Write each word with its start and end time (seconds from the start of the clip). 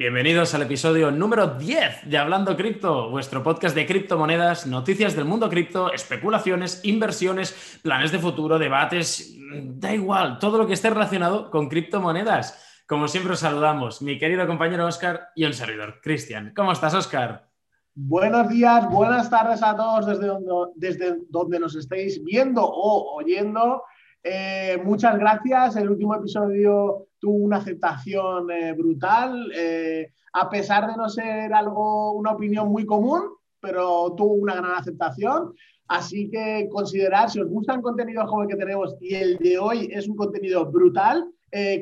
Bienvenidos 0.00 0.54
al 0.54 0.62
episodio 0.62 1.10
número 1.10 1.46
10 1.46 2.08
de 2.08 2.16
Hablando 2.16 2.56
Cripto, 2.56 3.10
vuestro 3.10 3.42
podcast 3.42 3.74
de 3.76 3.84
criptomonedas, 3.84 4.66
noticias 4.66 5.14
del 5.14 5.26
mundo 5.26 5.50
cripto, 5.50 5.92
especulaciones, 5.92 6.80
inversiones, 6.84 7.78
planes 7.82 8.10
de 8.10 8.18
futuro, 8.18 8.58
debates, 8.58 9.36
da 9.78 9.92
igual, 9.92 10.38
todo 10.38 10.56
lo 10.56 10.66
que 10.66 10.72
esté 10.72 10.88
relacionado 10.88 11.50
con 11.50 11.68
criptomonedas. 11.68 12.82
Como 12.86 13.08
siempre 13.08 13.34
os 13.34 13.40
saludamos, 13.40 14.00
mi 14.00 14.18
querido 14.18 14.46
compañero 14.46 14.86
Oscar 14.86 15.28
y 15.36 15.44
un 15.44 15.52
servidor, 15.52 16.00
Cristian. 16.02 16.54
¿Cómo 16.56 16.72
estás, 16.72 16.94
Oscar? 16.94 17.50
Buenos 17.94 18.48
días, 18.48 18.88
buenas 18.88 19.28
tardes 19.28 19.62
a 19.62 19.76
todos 19.76 20.06
desde 20.06 20.28
donde, 20.28 20.72
desde 20.76 21.18
donde 21.28 21.60
nos 21.60 21.76
estéis 21.76 22.24
viendo 22.24 22.64
o 22.64 23.16
oyendo. 23.16 23.82
Eh, 24.22 24.78
muchas 24.84 25.18
gracias. 25.18 25.76
El 25.76 25.90
último 25.90 26.14
episodio 26.14 27.06
tuvo 27.18 27.36
una 27.36 27.58
aceptación 27.58 28.50
eh, 28.50 28.72
brutal, 28.74 29.50
eh, 29.54 30.12
a 30.32 30.48
pesar 30.48 30.86
de 30.86 30.96
no 30.96 31.08
ser 31.08 31.52
algo, 31.54 32.12
una 32.12 32.32
opinión 32.32 32.68
muy 32.68 32.84
común, 32.84 33.22
pero 33.60 34.14
tuvo 34.16 34.34
una 34.34 34.56
gran 34.56 34.72
aceptación. 34.72 35.54
Así 35.88 36.30
que 36.30 36.68
considerar, 36.70 37.30
si 37.30 37.40
os 37.40 37.48
gusta 37.48 37.74
el 37.74 37.82
contenido 37.82 38.24
como 38.26 38.42
el 38.42 38.48
que 38.48 38.56
tenemos 38.56 38.96
y 39.00 39.14
el 39.14 39.38
de 39.38 39.58
hoy 39.58 39.88
es 39.90 40.08
un 40.08 40.16
contenido 40.16 40.70
brutal, 40.70 41.26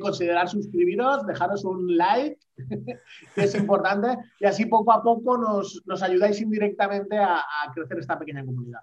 considerar 0.01 0.49
suscribiros, 0.49 1.27
dejaros 1.27 1.63
un 1.67 1.95
like, 1.95 2.39
que 3.35 3.43
es 3.43 3.55
importante, 3.55 4.17
y 4.41 4.47
así 4.47 4.65
poco 4.65 4.93
a 4.93 5.03
poco 5.03 5.37
nos, 5.37 6.03
ayudáis 6.03 6.41
indirectamente 6.41 7.19
a 7.19 7.45
crecer 7.75 7.99
esta 7.99 8.19
pequeña 8.19 8.47
comunidad. 8.47 8.81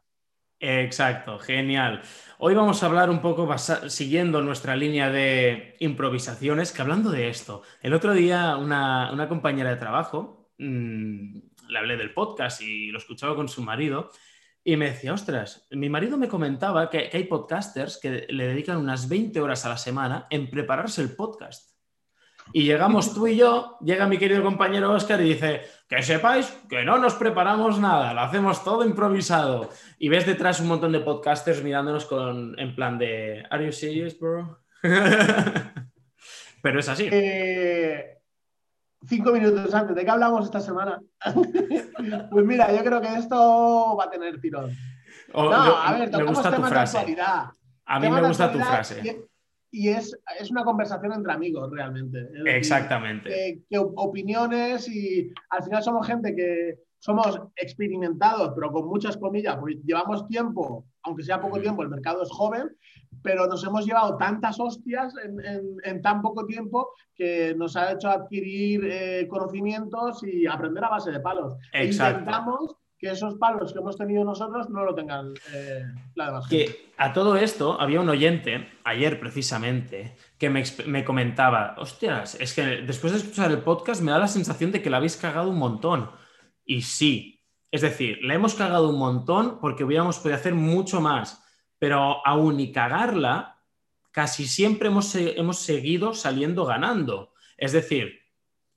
Exacto, 0.59 1.37
genial. 1.39 2.01
Hoy 2.37 2.55
vamos 2.55 2.81
a 2.81 2.85
hablar 2.85 3.09
un 3.09 3.21
poco 3.21 3.47
siguiendo 3.57 4.41
nuestra 4.41 4.75
línea 4.75 5.09
de 5.09 5.75
improvisaciones, 5.79 6.71
que 6.71 6.81
hablando 6.81 7.11
de 7.11 7.29
esto, 7.29 7.63
el 7.81 7.93
otro 7.93 8.13
día 8.13 8.55
una, 8.55 9.25
compañera 9.27 9.69
de 9.69 9.75
trabajo, 9.75 10.49
mm, 10.57 11.37
le 11.67 11.77
hablé 11.77 11.97
del 11.97 12.13
podcast 12.13 12.61
y 12.61 12.87
lo 12.87 12.99
escuchaba 12.99 13.35
con 13.35 13.49
su 13.49 13.61
marido, 13.61 14.11
y 14.63 14.77
me 14.77 14.91
decía, 14.91 15.13
ostras, 15.13 15.67
mi 15.71 15.89
marido 15.89 16.17
me 16.17 16.29
comentaba 16.29 16.89
que, 16.89 17.09
que 17.09 17.17
hay 17.17 17.25
podcasters 17.25 17.99
que 18.01 18.25
le 18.29 18.47
dedican 18.47 18.77
unas 18.77 19.07
20 19.09 19.39
horas 19.41 19.65
a 19.65 19.69
la 19.69 19.77
semana 19.77 20.25
en 20.29 20.49
prepararse 20.49 21.01
el 21.01 21.15
podcast. 21.15 21.75
Y 22.53 22.63
llegamos 22.63 23.13
tú 23.13 23.27
y 23.27 23.35
yo, 23.35 23.77
llega 23.81 24.07
mi 24.07 24.17
querido 24.17 24.43
compañero 24.43 24.91
Oscar 24.91 25.19
y 25.21 25.33
dice, 25.33 25.63
que 25.87 26.01
sepáis 26.01 26.47
que 26.67 26.83
no 26.83 26.97
nos 26.97 27.13
preparamos 27.15 27.79
nada, 27.79 28.13
lo 28.13 28.21
hacemos 28.21 28.63
todo 28.63 28.85
improvisado. 28.85 29.69
Y 29.99 30.09
ves 30.09 30.25
detrás 30.25 30.59
un 30.59 30.67
montón 30.67 30.91
de 30.91 30.99
podcasters 30.99 31.63
mirándonos 31.63 32.05
con, 32.05 32.57
en 32.59 32.75
plan 32.75 32.97
de, 32.97 33.43
¿Are 33.49 33.65
you 33.65 33.71
serious, 33.71 34.17
bro? 34.17 34.59
Pero 36.61 36.79
es 36.79 36.89
así. 36.89 37.07
Eh, 37.11 38.17
cinco 39.07 39.31
minutos 39.31 39.73
antes, 39.73 39.95
¿de 39.95 40.03
qué 40.03 40.09
hablamos 40.09 40.45
esta 40.45 40.59
semana? 40.59 40.99
pues 42.31 42.45
mira, 42.45 42.71
yo 42.71 42.83
creo 42.83 43.01
que 43.01 43.13
esto 43.13 43.95
va 43.95 44.05
a 44.05 44.09
tener 44.09 44.41
tirón. 44.41 44.71
no, 45.33 45.51
a 45.53 45.93
ver, 45.93 46.11
me 46.11 46.23
gusta 46.23 46.55
tu 46.55 46.63
frase. 46.63 47.17
A 47.85 47.99
mí 47.99 48.09
me 48.09 48.21
gusta 48.21 48.51
tu 48.51 48.59
frase 48.59 49.27
y 49.71 49.89
es, 49.89 50.17
es, 50.39 50.51
una 50.51 50.63
conversación 50.63 51.13
entre 51.13 51.33
amigos 51.33 51.69
realmente. 51.71 52.29
Exactamente. 52.45 53.63
que, 53.69 53.77
opiniones 53.77 54.87
y 54.87 55.31
al 55.49 55.63
final 55.63 55.83
somos 55.83 56.07
gente 56.07 56.35
que 56.35 56.79
somos 56.99 57.39
experimentados, 57.55 58.53
pero 58.55 58.71
con 58.71 58.87
muchas 58.87 59.15
comillas, 59.17 59.57
pues 59.59 59.75
llevamos 59.83 60.27
tiempo, 60.27 60.87
aunque 61.03 61.23
sea 61.23 61.39
poco 61.39 61.61
tiempo, 61.61 61.83
el 61.83 61.89
mercado 61.89 62.23
es 62.23 62.31
joven, 62.31 62.75
pero 63.21 63.45
nos 63.45 63.63
hemos 63.63 63.85
llevado 63.85 64.17
tantas 64.17 64.59
hostias 64.59 65.13
en, 65.23 65.37
en, 65.83 66.01
tan 66.01 66.23
poco 66.23 66.47
tiempo 66.47 66.89
que 67.13 67.53
nos 67.55 67.75
ha 67.75 67.91
hecho 67.91 68.09
adquirir 68.09 68.85
eh, 68.85 69.27
conocimientos 69.29 70.23
y 70.23 70.47
aprender 70.47 70.83
a 70.83 70.89
base 70.89 71.11
de 71.11 71.19
palos. 71.19 71.55
E 71.73 71.85
intentamos 71.85 72.75
que 72.97 73.09
esos 73.11 73.35
palos 73.35 73.73
que 73.73 73.79
hemos 73.79 73.97
tenido 73.97 74.23
nosotros 74.23 74.69
no 74.69 74.83
lo 74.83 74.95
tengan 74.95 75.33
eh, 75.53 75.83
la 76.15 76.27
demás 76.27 76.47
Que 76.47 76.91
a 76.97 77.11
todo 77.13 77.35
esto 77.35 77.79
había 77.79 78.01
un 78.01 78.09
oyente, 78.09 78.69
ayer 78.83 79.19
precisamente, 79.19 80.15
que 80.37 80.49
me, 80.49 81.03
comentaba, 81.03 81.75
hostias, 81.77 82.35
es 82.39 82.53
que 82.53 82.63
después 82.81 83.13
de 83.13 83.19
escuchar 83.19 83.51
el 83.51 83.59
podcast 83.59 84.01
me 84.01 84.11
da 84.11 84.19
la 84.19 84.27
sensación 84.27 84.71
de 84.71 84.81
que 84.81 84.89
la 84.89 84.97
habéis 84.97 85.17
cagado 85.17 85.49
un 85.49 85.57
montón. 85.57 86.09
Y 86.63 86.81
sí, 86.83 87.43
es 87.71 87.81
decir, 87.81 88.19
la 88.21 88.33
hemos 88.33 88.55
cagado 88.55 88.89
un 88.89 88.99
montón 88.99 89.59
porque 89.59 89.83
hubiéramos 89.83 90.19
podido 90.19 90.37
hacer 90.37 90.55
mucho 90.55 91.01
más, 91.01 91.43
pero 91.77 92.25
aún 92.25 92.59
y 92.59 92.71
cagarla, 92.71 93.61
casi 94.11 94.47
siempre 94.47 94.87
hemos, 94.87 95.13
hemos 95.15 95.59
seguido 95.59 96.13
saliendo 96.13 96.65
ganando. 96.65 97.33
Es 97.57 97.73
decir, 97.73 98.24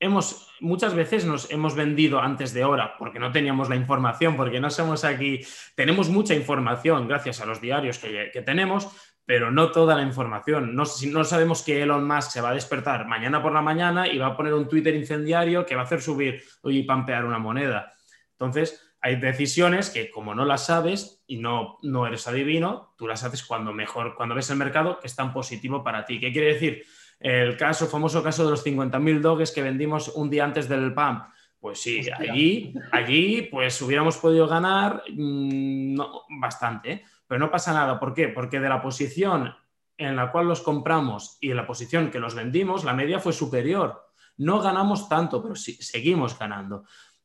hemos, 0.00 0.48
muchas 0.60 0.94
veces 0.94 1.25
nos 1.25 1.50
hemos 1.50 1.75
vendido 1.75 2.20
antes 2.20 2.53
de 2.53 2.64
hora 2.64 2.97
porque 2.98 3.19
no 3.19 3.32
teníamos 3.32 3.69
la 3.69 3.76
información, 3.76 4.36
porque 4.36 4.60
no 4.60 4.70
somos 4.70 5.04
aquí, 5.04 5.41
tenemos 5.75 6.09
mucha 6.09 6.34
información 6.34 7.09
gracias 7.09 7.41
a 7.41 7.47
los 7.47 7.60
diarios 7.60 7.98
que, 7.98 8.42
tenemos, 8.44 8.88
pero 9.25 9.50
no 9.50 9.72
toda 9.72 9.94
la 9.94 10.03
información. 10.03 10.75
No, 10.75 10.84
no, 11.06 11.25
sabemos 11.25 11.62
que 11.62 11.82
Elon 11.82 12.06
Musk 12.06 12.31
se 12.31 12.41
va 12.41 12.50
a 12.50 12.54
despertar 12.54 13.06
mañana 13.06 13.42
por 13.42 13.53
la 13.53 13.62
mañana 13.62 14.08
y 14.08 14.19
va 14.19 14.28
a 14.28 14.37
poner 14.37 14.54
un 14.54 14.69
Twitter 14.69 14.94
incendiario 14.94 15.66
que 15.66 15.75
va 15.75 15.82
a 15.82 15.84
hacer 15.84 16.00
subir 16.00 16.42
y 16.64 16.82
pampear 16.84 17.25
una 17.25 17.38
moneda. 17.38 17.92
Entonces, 18.32 18.84
hay 19.00 19.16
decisiones 19.16 19.91
que 19.91 20.10
como 20.10 20.34
no 20.34 20.44
las 20.44 20.66
sabes 20.66 21.22
y 21.26 21.38
no, 21.38 21.78
no 21.82 22.06
eres 22.06 22.26
adivino, 22.26 22.94
tú 22.97 23.06
las 23.06 23.22
haces 23.22 23.44
cuando 23.44 23.72
mejor, 23.72 24.14
cuando 24.16 24.34
ves 24.34 24.50
el 24.50 24.56
mercado 24.56 24.98
que 24.98 25.06
es 25.06 25.14
tan 25.14 25.32
positivo 25.32 25.84
para 25.84 26.04
ti. 26.04 26.19
¿Qué 26.19 26.32
quiere 26.32 26.54
decir? 26.54 26.84
El 27.21 27.56
caso, 27.56 27.87
famoso 27.87 28.23
caso 28.23 28.45
de 28.45 28.53
los 28.53 28.65
50.000 28.65 29.21
doges 29.21 29.51
que 29.51 29.62
vendimos 29.62 30.09
un 30.09 30.31
día 30.31 30.45
antes 30.45 30.69
del 30.69 30.95
PAM. 30.95 31.25
Pues 31.61 31.81
sí, 31.81 32.09
allí, 32.17 32.73
allí 32.93 33.49
pues 33.51 33.83
hubiéramos 33.83 34.17
podido 34.19 34.47
ganar 34.47 35.03
mm, 35.12 35.99
bastante, 36.41 36.93
¿eh? 36.93 37.05
pero 37.27 37.41
no 37.41 37.51
pasa 37.51 37.73
nada. 37.73 37.99
¿Por 37.99 38.15
qué? 38.15 38.29
Porque 38.29 38.61
de 38.61 38.69
la 38.69 38.81
posición 38.81 39.53
en 39.97 40.15
la 40.15 40.31
cual 40.31 40.47
los 40.47 40.62
compramos 40.62 41.37
y 41.41 41.51
en 41.51 41.56
la 41.56 41.67
posición 41.67 42.11
que 42.11 42.21
los 42.21 42.37
vendimos, 42.37 42.84
la 42.84 42.95
media 42.95 43.19
fue 43.19 43.33
superior. 43.33 44.09
No 44.37 44.61
ganamos 44.61 45.09
tanto, 45.09 45.43
pero 45.43 45.56
sí, 45.56 45.75
seguimos 45.83 46.39
ganando. 46.39 46.85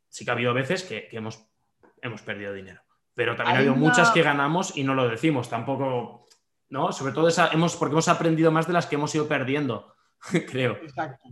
Sí 0.09 0.25
que 0.25 0.31
ha 0.31 0.33
habido 0.33 0.55
veces 0.55 0.81
que, 0.83 1.07
hemos, 1.11 1.45
hemos 2.01 2.23
perdido 2.23 2.53
dinero, 2.53 2.81
pero 3.13 3.35
también 3.35 3.55
ha 3.55 3.59
habido 3.59 3.75
muchas 3.75 4.09
que 4.09 4.23
ganamos 4.23 4.75
y 4.75 4.83
no 4.83 4.95
lo 4.95 5.07
decimos. 5.07 5.47
Tampoco 5.47 6.22
¿no? 6.73 6.91
Sobre 6.91 7.13
todo 7.13 7.27
esa, 7.27 7.49
hemos, 7.49 7.75
porque 7.75 7.93
hemos 7.93 8.07
aprendido 8.07 8.51
más 8.51 8.65
de 8.65 8.73
las 8.73 8.87
que 8.87 8.95
hemos 8.95 9.13
ido 9.13 9.27
perdiendo, 9.27 9.93
creo. 10.49 10.73
Exacto. 10.81 11.29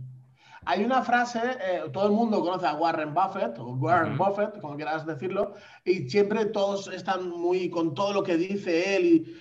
Hay 0.64 0.84
una 0.84 1.02
frase, 1.02 1.40
eh, 1.60 1.82
todo 1.92 2.06
el 2.06 2.12
mundo 2.12 2.40
conoce 2.40 2.68
a 2.68 2.74
Warren 2.74 3.12
Buffett, 3.12 3.58
o 3.58 3.72
Warren 3.74 4.16
Buffett, 4.16 4.60
como 4.60 4.76
quieras 4.76 5.04
decirlo, 5.04 5.54
y 5.84 6.08
siempre 6.08 6.44
todos 6.46 6.86
están 6.86 7.28
muy 7.28 7.68
con 7.68 7.92
todo 7.92 8.12
lo 8.12 8.22
que 8.22 8.36
dice 8.36 8.94
él. 8.96 9.04
Y, 9.04 9.36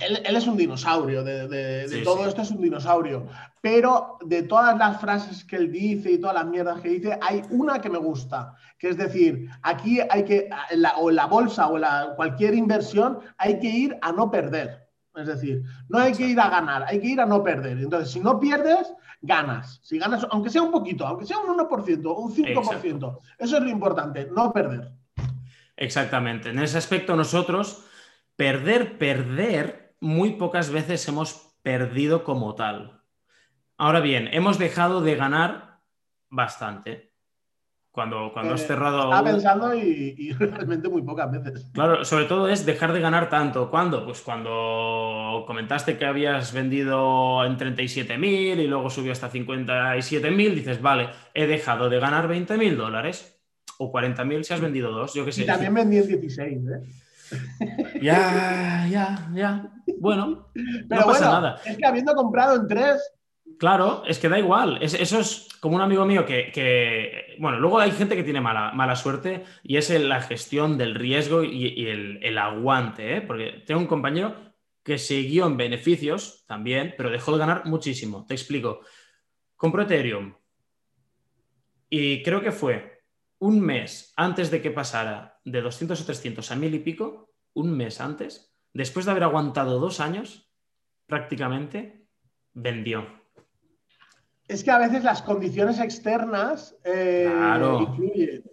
él, 0.00 0.34
es 0.34 0.46
un 0.46 0.56
dinosaurio, 0.56 1.22
de, 1.22 2.00
todo 2.02 2.26
esto 2.26 2.40
es 2.40 2.50
un 2.50 2.62
dinosaurio. 2.62 3.26
Pero 3.60 4.16
de 4.24 4.44
todas 4.44 4.78
las 4.78 4.98
frases 4.98 5.44
que 5.44 5.56
él 5.56 5.70
dice 5.70 6.12
y 6.12 6.18
todas 6.18 6.36
las 6.36 6.46
mierdas 6.46 6.80
que 6.80 6.88
dice, 6.88 7.18
hay 7.20 7.42
una 7.50 7.82
que 7.82 7.90
me 7.90 7.98
gusta, 7.98 8.54
que 8.78 8.88
es 8.88 8.96
decir, 8.96 9.50
aquí 9.60 10.00
hay 10.08 10.24
que, 10.24 10.48
o 10.96 11.10
en 11.10 11.16
la 11.16 11.26
bolsa 11.26 11.66
o 11.66 11.74
en 11.74 11.82
la, 11.82 12.14
cualquier 12.16 12.54
inversión, 12.54 13.18
hay 13.36 13.58
que 13.58 13.68
ir 13.68 13.98
a 14.00 14.10
no 14.10 14.30
perder. 14.30 14.83
Es 15.16 15.26
decir, 15.26 15.62
no 15.88 15.98
hay 15.98 16.12
que 16.12 16.26
ir 16.26 16.40
a 16.40 16.48
ganar, 16.48 16.84
hay 16.88 17.00
que 17.00 17.08
ir 17.08 17.20
a 17.20 17.26
no 17.26 17.42
perder. 17.42 17.78
Entonces, 17.78 18.10
si 18.10 18.20
no 18.20 18.40
pierdes, 18.40 18.92
ganas. 19.20 19.80
Si 19.82 19.98
ganas, 19.98 20.26
aunque 20.30 20.50
sea 20.50 20.62
un 20.62 20.72
poquito, 20.72 21.06
aunque 21.06 21.26
sea 21.26 21.38
un 21.38 21.56
1% 21.56 22.06
o 22.06 22.18
un 22.18 22.34
5%, 22.34 23.18
eso 23.38 23.56
es 23.56 23.62
lo 23.62 23.68
importante, 23.68 24.28
no 24.30 24.52
perder. 24.52 24.90
Exactamente. 25.76 26.50
En 26.50 26.58
ese 26.58 26.78
aspecto 26.78 27.16
nosotros, 27.16 27.84
perder, 28.36 28.98
perder, 28.98 29.96
muy 30.00 30.32
pocas 30.32 30.70
veces 30.70 31.06
hemos 31.08 31.56
perdido 31.62 32.24
como 32.24 32.54
tal. 32.54 33.02
Ahora 33.76 34.00
bien, 34.00 34.28
hemos 34.32 34.58
dejado 34.58 35.00
de 35.00 35.16
ganar 35.16 35.80
bastante. 36.28 37.13
Cuando, 37.94 38.32
cuando 38.32 38.54
has 38.54 38.62
eh, 38.64 38.66
cerrado. 38.66 39.04
Estaba 39.04 39.22
pensando 39.22 39.72
y, 39.72 40.32
realmente 40.38 40.88
muy 40.88 41.02
pocas 41.02 41.30
veces. 41.30 41.70
Claro, 41.72 42.04
sobre 42.04 42.24
todo 42.24 42.48
es 42.48 42.66
dejar 42.66 42.92
de 42.92 42.98
ganar 42.98 43.30
tanto. 43.30 43.70
¿Cuándo? 43.70 44.04
Pues 44.04 44.20
cuando 44.20 45.44
comentaste 45.46 45.96
que 45.96 46.04
habías 46.04 46.52
vendido 46.52 47.44
en 47.44 47.56
37.000 47.56 48.58
y 48.58 48.66
luego 48.66 48.90
subió 48.90 49.12
hasta 49.12 49.30
57.000, 49.30 50.54
dices, 50.54 50.82
vale, 50.82 51.10
he 51.34 51.46
dejado 51.46 51.88
de 51.88 52.00
ganar 52.00 52.28
20.000 52.28 52.74
dólares 52.74 53.40
o 53.78 53.92
40.000 53.92 54.42
si 54.42 54.54
has 54.54 54.60
vendido 54.60 54.90
dos, 54.90 55.14
yo 55.14 55.24
qué 55.24 55.30
sé. 55.30 55.42
Y 55.44 55.46
también 55.46 55.74
vendí 55.74 55.98
en 55.98 56.08
16, 56.08 56.62
¿eh? 56.66 58.00
Ya, 58.02 58.88
ya, 58.90 59.30
ya. 59.32 59.70
Bueno, 60.00 60.48
Pero 60.88 61.00
no 61.00 61.06
pasa 61.06 61.30
nada. 61.30 61.60
Es 61.64 61.76
que 61.76 61.86
habiendo 61.86 62.14
comprado 62.16 62.56
en 62.56 62.66
tres, 62.66 63.13
Claro, 63.58 64.02
es 64.06 64.18
que 64.18 64.28
da 64.28 64.38
igual. 64.38 64.78
eso 64.82 65.18
es 65.18 65.48
como 65.60 65.76
un 65.76 65.82
amigo 65.82 66.04
mío 66.04 66.26
que, 66.26 67.36
bueno, 67.38 67.58
luego 67.58 67.78
hay 67.78 67.90
gente 67.92 68.16
que 68.16 68.22
tiene 68.22 68.40
mala, 68.40 68.72
mala 68.72 68.96
suerte 68.96 69.44
y 69.62 69.76
es 69.76 69.90
la 69.90 70.20
gestión 70.20 70.76
del 70.76 70.94
riesgo 70.94 71.42
y, 71.42 71.86
el, 71.86 72.38
aguante, 72.38 73.16
¿eh? 73.16 73.20
porque 73.20 73.62
tengo 73.66 73.80
un 73.80 73.86
compañero 73.86 74.34
que 74.82 74.98
siguió 74.98 75.46
en 75.46 75.56
beneficios 75.56 76.44
también, 76.46 76.94
pero 76.96 77.10
dejó 77.10 77.32
de 77.32 77.38
ganar 77.38 77.64
muchísimo. 77.64 78.26
Te 78.26 78.34
explico. 78.34 78.80
Compró 79.56 79.82
Ethereum 79.82 80.34
Y 81.88 82.22
creo 82.22 82.42
que 82.42 82.52
fue 82.52 83.02
un 83.38 83.60
mes 83.60 84.12
antes 84.16 84.50
de 84.50 84.60
que 84.60 84.70
pasara 84.70 85.40
de 85.44 85.62
200 85.62 86.00
o 86.00 86.04
300 86.04 86.50
a 86.50 86.56
mil 86.56 86.74
y 86.74 86.80
pico, 86.80 87.32
un 87.54 87.76
mes 87.76 88.00
antes, 88.00 88.54
después 88.72 89.06
de 89.06 89.12
haber 89.12 89.24
aguantado 89.24 89.78
dos 89.78 90.00
años, 90.00 90.50
prácticamente, 91.06 92.06
vendió. 92.52 93.23
Es 94.46 94.62
que 94.62 94.70
a 94.70 94.78
veces 94.78 95.04
las 95.04 95.22
condiciones 95.22 95.80
externas 95.80 96.76
eh, 96.84 97.32
influyen. 97.80 98.44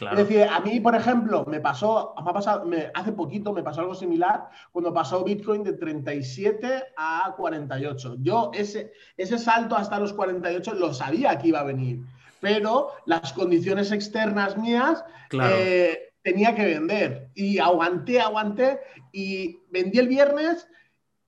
Es 0.00 0.16
decir, 0.16 0.44
a 0.44 0.60
mí, 0.60 0.78
por 0.78 0.94
ejemplo, 0.94 1.44
me 1.46 1.60
pasó, 1.60 2.14
me 2.22 2.30
ha 2.30 2.32
pasado, 2.32 2.70
hace 2.94 3.12
poquito 3.12 3.52
me 3.52 3.64
pasó 3.64 3.80
algo 3.80 3.96
similar 3.96 4.48
cuando 4.70 4.94
pasó 4.94 5.24
Bitcoin 5.24 5.64
de 5.64 5.72
37 5.72 6.84
a 6.96 7.34
48. 7.36 8.16
Yo 8.20 8.52
ese, 8.54 8.92
ese 9.16 9.38
salto 9.38 9.76
hasta 9.76 9.98
los 9.98 10.12
48 10.12 10.74
lo 10.74 10.94
sabía 10.94 11.36
que 11.38 11.48
iba 11.48 11.60
a 11.60 11.64
venir, 11.64 12.00
pero 12.40 12.92
las 13.06 13.32
condiciones 13.32 13.90
externas 13.90 14.56
mías 14.56 15.04
eh, 15.32 16.12
tenía 16.22 16.54
que 16.54 16.64
vender. 16.64 17.30
Y 17.34 17.58
aguanté, 17.58 18.20
aguanté 18.20 18.78
y 19.10 19.58
vendí 19.70 19.98
el 19.98 20.06
viernes 20.06 20.68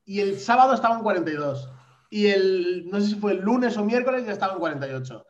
y 0.05 0.20
el 0.20 0.38
sábado 0.38 0.75
estaba 0.75 0.94
en 0.94 1.02
42 1.02 1.69
y 2.10 2.26
el, 2.26 2.88
no 2.90 3.00
sé 3.00 3.06
si 3.08 3.14
fue 3.14 3.32
el 3.32 3.40
lunes 3.40 3.76
o 3.76 3.84
miércoles 3.84 4.26
ya 4.26 4.32
estaba 4.32 4.54
en 4.54 4.58
48. 4.58 5.26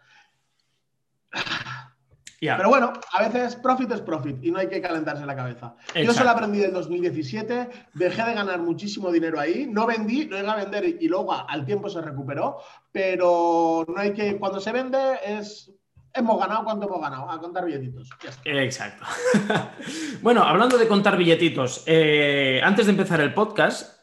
Pero 2.41 2.71
bueno, 2.71 2.93
a 3.13 3.23
veces 3.23 3.57
profit 3.57 3.93
es 3.93 4.01
profit 4.01 4.43
y 4.43 4.51
no 4.51 4.59
hay 4.59 4.69
que 4.69 4.81
calentarse 4.81 5.27
la 5.27 5.37
cabeza. 5.37 5.75
Yo 5.95 6.13
solo 6.15 6.31
aprendí 6.31 6.65
en 6.65 6.73
2017, 6.73 7.69
dejé 7.93 8.23
de 8.23 8.35
ganar 8.35 8.61
muchísimo 8.61 9.13
dinero 9.13 9.39
ahí, 9.39 9.67
no 9.71 9.87
vendí, 9.87 10.25
lo 10.25 10.39
iba 10.39 10.53
a 10.53 10.57
vender 10.57 10.97
y 11.01 11.07
luego 11.07 11.33
al 11.33 11.67
tiempo 11.67 11.91
se 11.91 12.01
recuperó, 12.01 12.57
pero 12.91 13.85
no 13.87 14.01
hay 14.01 14.15
que, 14.15 14.39
cuando 14.39 14.59
se 14.59 14.73
vende 14.73 15.19
es 15.25 15.71
hemos 16.15 16.41
ganado 16.41 16.65
cuánto 16.65 16.87
hemos 16.87 17.01
ganado, 17.01 17.31
a 17.31 17.39
contar 17.39 17.67
billetitos. 17.67 18.09
Exacto. 18.45 19.05
bueno, 20.23 20.43
hablando 20.43 20.79
de 20.79 20.89
contar 20.89 21.19
billetitos, 21.19 21.85
eh, 21.87 22.61
antes 22.65 22.87
de 22.87 22.93
empezar 22.93 23.21
el 23.21 23.35
podcast, 23.35 24.01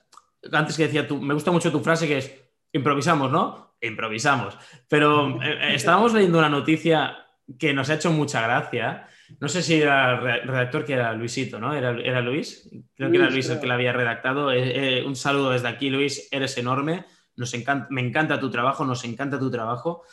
antes 0.51 0.77
que 0.77 0.83
decía 0.83 1.07
tú, 1.07 1.19
me 1.19 1.33
gusta 1.33 1.51
mucho 1.51 1.71
tu 1.71 1.79
frase 1.79 2.07
que 2.07 2.19
es 2.19 2.46
improvisamos, 2.77 3.31
¿no? 3.31 3.75
Improvisamos. 3.81 4.57
Pero 4.87 5.41
eh, 5.41 5.75
estábamos 5.75 6.13
leyendo 6.13 6.39
una 6.39 6.49
noticia 6.49 7.17
que 7.59 7.73
nos 7.73 7.89
ha 7.89 7.95
hecho 7.95 8.11
mucha 8.11 8.41
gracia. 8.41 9.07
No 9.39 9.47
sé 9.47 9.61
si 9.61 9.81
era 9.81 10.13
el 10.37 10.47
redactor 10.47 10.85
que 10.85 10.93
era 10.93 11.13
Luisito, 11.13 11.59
¿no? 11.59 11.73
¿Era, 11.73 11.91
era 11.91 12.21
Luis? 12.21 12.69
Creo 12.95 13.11
que 13.11 13.17
era 13.17 13.29
Luis 13.29 13.49
el 13.49 13.59
que 13.59 13.67
la 13.67 13.75
había 13.75 13.93
redactado. 13.93 14.51
Eh, 14.51 14.99
eh, 14.99 15.03
un 15.05 15.15
saludo 15.15 15.51
desde 15.51 15.67
aquí, 15.67 15.89
Luis. 15.89 16.27
Eres 16.31 16.57
enorme. 16.57 17.05
Nos 17.35 17.53
encanta, 17.53 17.87
me 17.89 18.01
encanta 18.01 18.39
tu 18.39 18.49
trabajo, 18.49 18.85
nos 18.85 19.03
encanta 19.03 19.37
tu 19.37 19.51
trabajo. 19.51 20.03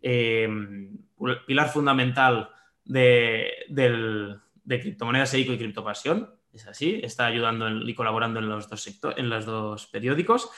Eh, 0.00 0.48
pilar 1.46 1.68
fundamental 1.68 2.50
de, 2.84 3.52
de 3.68 4.80
criptomonedas 4.80 5.34
EICO 5.34 5.52
y 5.52 5.58
criptopasión. 5.58 6.30
Es 6.52 6.66
así, 6.66 7.00
está 7.02 7.26
ayudando 7.26 7.68
y 7.70 7.94
colaborando 7.94 8.38
en 8.38 8.48
los, 8.48 8.68
dos 8.68 9.00
en 9.16 9.28
los 9.30 9.46
dos 9.46 9.86
periódicos. 9.86 10.50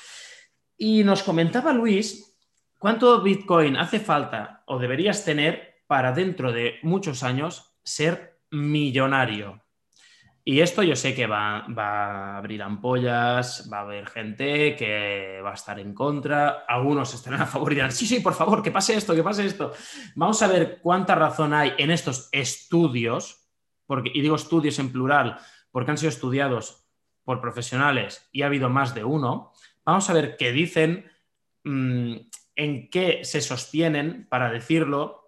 Y 0.77 1.05
nos 1.05 1.23
comentaba 1.23 1.73
Luis 1.73 2.37
cuánto 2.79 3.23
Bitcoin 3.23 3.77
hace 3.77 4.01
falta 4.01 4.63
o 4.67 4.79
deberías 4.79 5.25
tener 5.25 5.83
para 5.87 6.13
dentro 6.13 6.53
de 6.53 6.79
muchos 6.83 7.23
años 7.23 7.77
ser 7.83 8.41
millonario. 8.51 9.65
Y 10.47 10.61
esto 10.61 10.83
yo 10.83 10.95
sé 10.95 11.15
que 11.15 11.27
va, 11.27 11.65
a 11.65 12.37
abrir 12.37 12.63
ampollas, 12.63 13.71
va 13.73 13.79
a 13.79 13.81
haber 13.81 14.07
gente 14.07 14.77
que 14.77 15.41
va 15.43 15.53
a 15.53 15.55
estar 15.55 15.81
en 15.81 15.95
contra, 15.95 16.67
algunos 16.69 17.15
estarán 17.15 17.41
a 17.41 17.47
favor 17.47 17.73
y 17.73 17.77
dirán, 17.77 17.93
sí, 17.93 18.07
sí, 18.07 18.21
por 18.21 18.35
favor, 18.35 18.63
que 18.63 18.71
pase 18.71 18.95
esto, 18.95 19.15
que 19.15 19.23
pase 19.23 19.47
esto. 19.47 19.73
Vamos 20.15 20.43
a 20.43 20.49
ver 20.49 20.81
cuánta 20.83 21.15
razón 21.15 21.55
hay 21.55 21.73
en 21.79 21.91
estos 21.91 22.29
estudios, 22.31 23.49
porque, 23.87 24.11
y 24.13 24.21
digo 24.21 24.37
estudios 24.37 24.79
en 24.79 24.93
plural, 24.93 25.39
porque 25.71 25.93
han 25.93 25.99
sido 25.99 26.11
estudiados 26.11 26.85
por 27.25 27.41
profesionales 27.41 28.29
y 28.31 28.43
ha 28.43 28.47
habido 28.47 28.69
más 28.69 28.95
de 28.95 29.05
uno. 29.05 29.54
Vamos 29.85 30.09
a 30.09 30.13
ver 30.13 30.37
qué 30.37 30.53
dicen, 30.53 31.11
mm, 31.65 32.17
en 32.57 32.91
qué 32.91 33.25
se 33.25 33.41
sostienen 33.41 34.27
para 34.29 34.51
decirlo, 34.51 35.25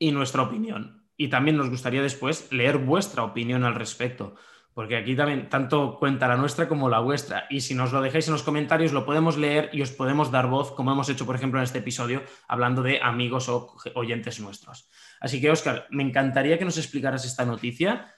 y 0.00 0.10
nuestra 0.10 0.42
opinión. 0.42 1.06
Y 1.16 1.28
también 1.28 1.56
nos 1.56 1.70
gustaría 1.70 2.02
después 2.02 2.50
leer 2.50 2.78
vuestra 2.78 3.22
opinión 3.22 3.64
al 3.64 3.74
respecto, 3.74 4.34
porque 4.72 4.96
aquí 4.96 5.14
también 5.14 5.50
tanto 5.50 5.98
cuenta 5.98 6.26
la 6.26 6.38
nuestra 6.38 6.66
como 6.66 6.88
la 6.88 7.00
vuestra. 7.00 7.46
Y 7.50 7.60
si 7.60 7.74
nos 7.74 7.92
lo 7.92 8.00
dejáis 8.00 8.26
en 8.26 8.32
los 8.32 8.42
comentarios, 8.42 8.92
lo 8.92 9.04
podemos 9.04 9.36
leer 9.36 9.68
y 9.72 9.82
os 9.82 9.90
podemos 9.90 10.30
dar 10.30 10.46
voz, 10.46 10.72
como 10.72 10.90
hemos 10.90 11.10
hecho, 11.10 11.26
por 11.26 11.36
ejemplo, 11.36 11.60
en 11.60 11.64
este 11.64 11.80
episodio, 11.80 12.22
hablando 12.48 12.82
de 12.82 13.00
amigos 13.02 13.50
o 13.50 13.76
oyentes 13.94 14.40
nuestros. 14.40 14.88
Así 15.20 15.40
que, 15.40 15.50
Oscar, 15.50 15.86
me 15.90 16.02
encantaría 16.02 16.58
que 16.58 16.64
nos 16.64 16.78
explicaras 16.78 17.26
esta 17.26 17.44
noticia. 17.44 18.14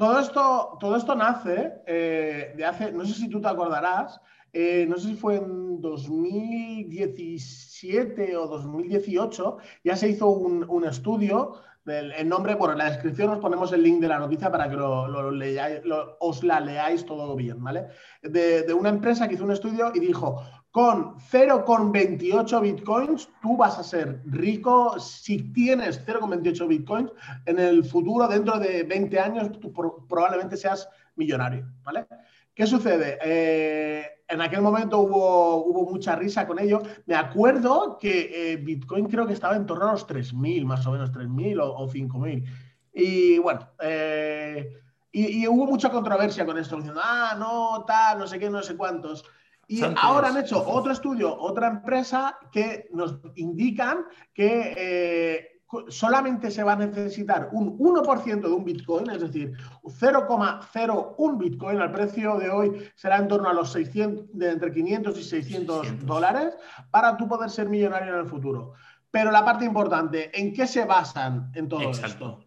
Todo 0.00 0.18
esto, 0.18 0.76
todo 0.80 0.96
esto 0.96 1.14
nace 1.14 1.82
eh, 1.86 2.54
de 2.56 2.64
hace, 2.64 2.90
no 2.90 3.04
sé 3.04 3.12
si 3.12 3.28
tú 3.28 3.38
te 3.38 3.48
acordarás, 3.48 4.18
eh, 4.50 4.86
no 4.88 4.96
sé 4.96 5.08
si 5.08 5.14
fue 5.14 5.36
en 5.36 5.78
2017 5.82 8.34
o 8.34 8.46
2018, 8.46 9.58
ya 9.84 9.96
se 9.96 10.08
hizo 10.08 10.30
un, 10.30 10.86
estudio. 10.86 11.52
Del, 11.84 12.12
el 12.12 12.30
nombre, 12.30 12.54
bueno, 12.54 12.72
en 12.72 12.78
la 12.78 12.90
descripción 12.90 13.28
os 13.28 13.40
ponemos 13.40 13.74
el 13.74 13.82
link 13.82 14.00
de 14.00 14.08
la 14.08 14.18
noticia 14.18 14.50
para 14.50 14.70
que 14.70 14.76
lo, 14.76 15.30
leáis, 15.30 15.82
os 16.18 16.42
la 16.44 16.60
leáis 16.60 17.04
todo 17.04 17.36
bien, 17.36 17.62
¿vale? 17.62 17.88
De, 18.22 18.72
una 18.72 18.88
empresa 18.88 19.28
que 19.28 19.34
hizo 19.34 19.44
un 19.44 19.52
estudio 19.52 19.92
y 19.94 20.00
dijo, 20.00 20.42
con 20.70 21.18
0,28 21.18 22.60
bitcoins 22.60 23.28
tú 23.42 23.56
vas 23.56 23.78
a 23.78 23.82
ser 23.82 24.22
rico. 24.26 24.98
Si 24.98 25.52
tienes 25.52 26.04
0,28 26.06 26.68
bitcoins, 26.68 27.12
en 27.46 27.58
el 27.58 27.84
futuro, 27.84 28.28
dentro 28.28 28.58
de 28.58 28.84
20 28.84 29.18
años, 29.18 29.60
tú 29.60 29.72
probablemente 30.08 30.56
seas 30.56 30.88
millonario, 31.16 31.66
¿vale? 31.82 32.06
¿Qué 32.54 32.66
sucede? 32.66 33.18
Eh, 33.22 34.06
en 34.28 34.40
aquel 34.40 34.60
momento 34.60 35.00
hubo, 35.00 35.90
mucha 35.90 36.14
risa 36.14 36.46
con 36.46 36.58
ello. 36.58 36.82
Me 37.06 37.14
acuerdo 37.14 37.98
que 37.98 38.52
eh, 38.52 38.56
Bitcoin 38.56 39.06
creo 39.06 39.26
que 39.26 39.32
estaba 39.32 39.56
en 39.56 39.66
torno 39.66 39.88
a 39.88 39.92
los 39.92 40.06
3.000, 40.06 40.64
más 40.64 40.86
o 40.86 40.92
menos 40.92 41.10
3.000 41.10 41.60
o, 41.60 41.76
o 41.76 41.88
5.000. 41.88 42.44
Y 42.92 43.38
bueno, 43.38 43.68
eh, 43.80 44.80
y, 45.12 45.46
hubo 45.46 45.66
mucha 45.66 45.90
controversia 45.90 46.46
con 46.46 46.58
esto, 46.58 46.76
diciendo, 46.76 47.00
ah, 47.02 47.34
no, 47.38 47.84
tal, 47.84 48.18
no 48.18 48.26
sé 48.26 48.38
qué, 48.38 48.48
no 48.50 48.62
sé 48.62 48.76
cuántos. 48.76 49.24
Y 49.70 49.82
ahora 49.96 50.28
han 50.28 50.36
hecho 50.36 50.68
otro 50.68 50.90
estudio, 50.90 51.32
otra 51.38 51.68
empresa 51.68 52.36
que 52.50 52.88
nos 52.92 53.20
indican 53.36 54.04
que 54.34 55.60
solamente 55.88 56.50
se 56.50 56.64
va 56.64 56.72
a 56.72 56.76
necesitar 56.76 57.50
un 57.52 57.78
1% 57.78 58.40
de 58.40 58.48
un 58.48 58.64
Bitcoin, 58.64 59.08
es 59.10 59.20
decir, 59.20 59.52
0,01 59.84 61.38
Bitcoin 61.38 61.80
al 61.80 61.92
precio 61.92 62.36
de 62.36 62.50
hoy 62.50 62.90
será 62.96 63.18
en 63.18 63.28
torno 63.28 63.48
a 63.48 63.52
los 63.52 63.70
600, 63.70 64.36
de 64.36 64.50
entre 64.50 64.72
500 64.72 65.16
y 65.16 65.22
600, 65.22 66.04
dólares 66.04 66.54
para 66.90 67.16
tú 67.16 67.28
poder 67.28 67.48
ser 67.48 67.68
millonario 67.68 68.14
en 68.14 68.20
el 68.20 68.26
futuro. 68.26 68.72
Pero 69.12 69.30
la 69.30 69.44
parte 69.44 69.64
importante, 69.64 70.36
¿en 70.36 70.52
qué 70.52 70.66
se 70.66 70.84
basan 70.84 71.52
en 71.54 71.68
todo 71.68 71.90
esto? 71.90 72.44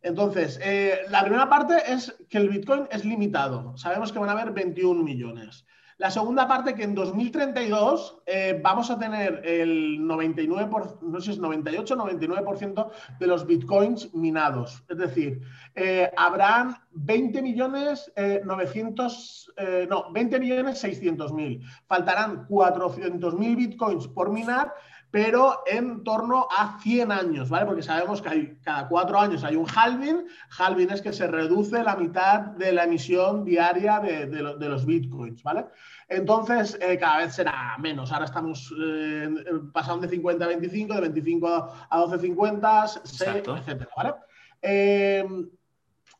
Entonces, 0.00 0.58
eh, 0.62 1.00
la 1.10 1.22
primera 1.22 1.48
parte 1.50 1.76
es 1.86 2.14
que 2.30 2.38
el 2.38 2.48
Bitcoin 2.48 2.86
es 2.90 3.04
limitado. 3.04 3.76
Sabemos 3.76 4.12
que 4.12 4.18
van 4.18 4.30
a 4.30 4.32
haber 4.32 4.52
21 4.52 5.02
millones. 5.02 5.66
La 5.98 6.10
segunda 6.10 6.48
parte 6.48 6.74
que 6.74 6.82
en 6.82 6.94
2032 6.94 8.22
eh, 8.26 8.60
vamos 8.62 8.90
a 8.90 8.98
tener 8.98 9.42
el 9.44 10.00
99%, 10.00 11.00
no 11.02 11.20
sé 11.20 11.26
si 11.26 11.30
es 11.32 11.38
98 11.38 11.96
99% 11.96 12.90
de 13.20 13.26
los 13.26 13.46
bitcoins 13.46 14.12
minados. 14.12 14.82
Es 14.88 14.98
decir, 14.98 15.40
eh, 15.74 16.10
habrán 16.16 16.76
20 16.92 17.42
millones 17.42 18.12
900, 18.16 19.52
eh, 19.56 19.86
no, 19.88 20.10
20 20.12 20.40
millones 20.40 20.78
600 20.78 21.32
mil. 21.32 21.62
Faltarán 21.86 22.46
400 22.46 23.34
mil 23.34 23.54
bitcoins 23.54 24.08
por 24.08 24.30
minar 24.30 24.74
pero 25.14 25.62
en 25.66 26.02
torno 26.02 26.48
a 26.50 26.76
100 26.80 27.12
años, 27.12 27.48
¿vale? 27.48 27.66
Porque 27.66 27.84
sabemos 27.84 28.20
que 28.20 28.28
hay, 28.30 28.58
cada 28.64 28.88
cuatro 28.88 29.16
años 29.20 29.44
hay 29.44 29.54
un 29.54 29.64
halving. 29.64 30.26
Halving 30.58 30.90
es 30.90 31.02
que 31.02 31.12
se 31.12 31.28
reduce 31.28 31.84
la 31.84 31.94
mitad 31.94 32.40
de 32.40 32.72
la 32.72 32.82
emisión 32.82 33.44
diaria 33.44 34.00
de, 34.00 34.42
los 34.42 34.84
bitcoins, 34.84 35.40
¿vale? 35.44 35.66
Entonces, 36.08 36.76
eh, 36.80 36.98
cada 36.98 37.18
vez 37.18 37.32
será 37.36 37.76
menos. 37.78 38.10
Ahora 38.10 38.24
estamos 38.24 38.74
eh, 38.76 39.30
pasando 39.72 40.04
de 40.04 40.08
50 40.08 40.44
a 40.44 40.48
25, 40.48 40.94
de 40.94 41.00
25 41.02 41.72
a 41.90 41.96
12, 41.96 42.18
50, 42.18 42.84
etcétera, 43.04 43.88
¿vale? 43.96 44.14
Eh, 44.62 45.24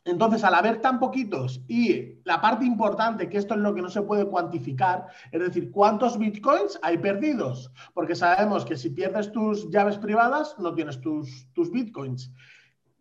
entonces, 0.04 0.44
al 0.44 0.54
haber 0.54 0.82
tan 0.82 0.98
poquitos 0.98 1.62
y 1.66 2.18
la 2.24 2.40
parte 2.40 2.66
importante, 2.66 3.28
que 3.28 3.38
esto 3.38 3.54
es 3.54 3.60
lo 3.60 3.74
que 3.74 3.80
no 3.80 3.88
se 3.88 4.02
puede 4.02 4.26
cuantificar, 4.26 5.06
es 5.32 5.40
decir, 5.40 5.70
¿cuántos 5.70 6.18
bitcoins 6.18 6.78
hay 6.82 6.98
perdidos? 6.98 7.72
Porque 7.94 8.14
sabemos 8.14 8.66
que 8.66 8.76
si 8.76 8.90
pierdes 8.90 9.32
tus 9.32 9.70
llaves 9.70 9.96
privadas, 9.96 10.56
no 10.58 10.74
tienes 10.74 11.00
tus, 11.00 11.48
tus 11.54 11.70
bitcoins. 11.70 12.30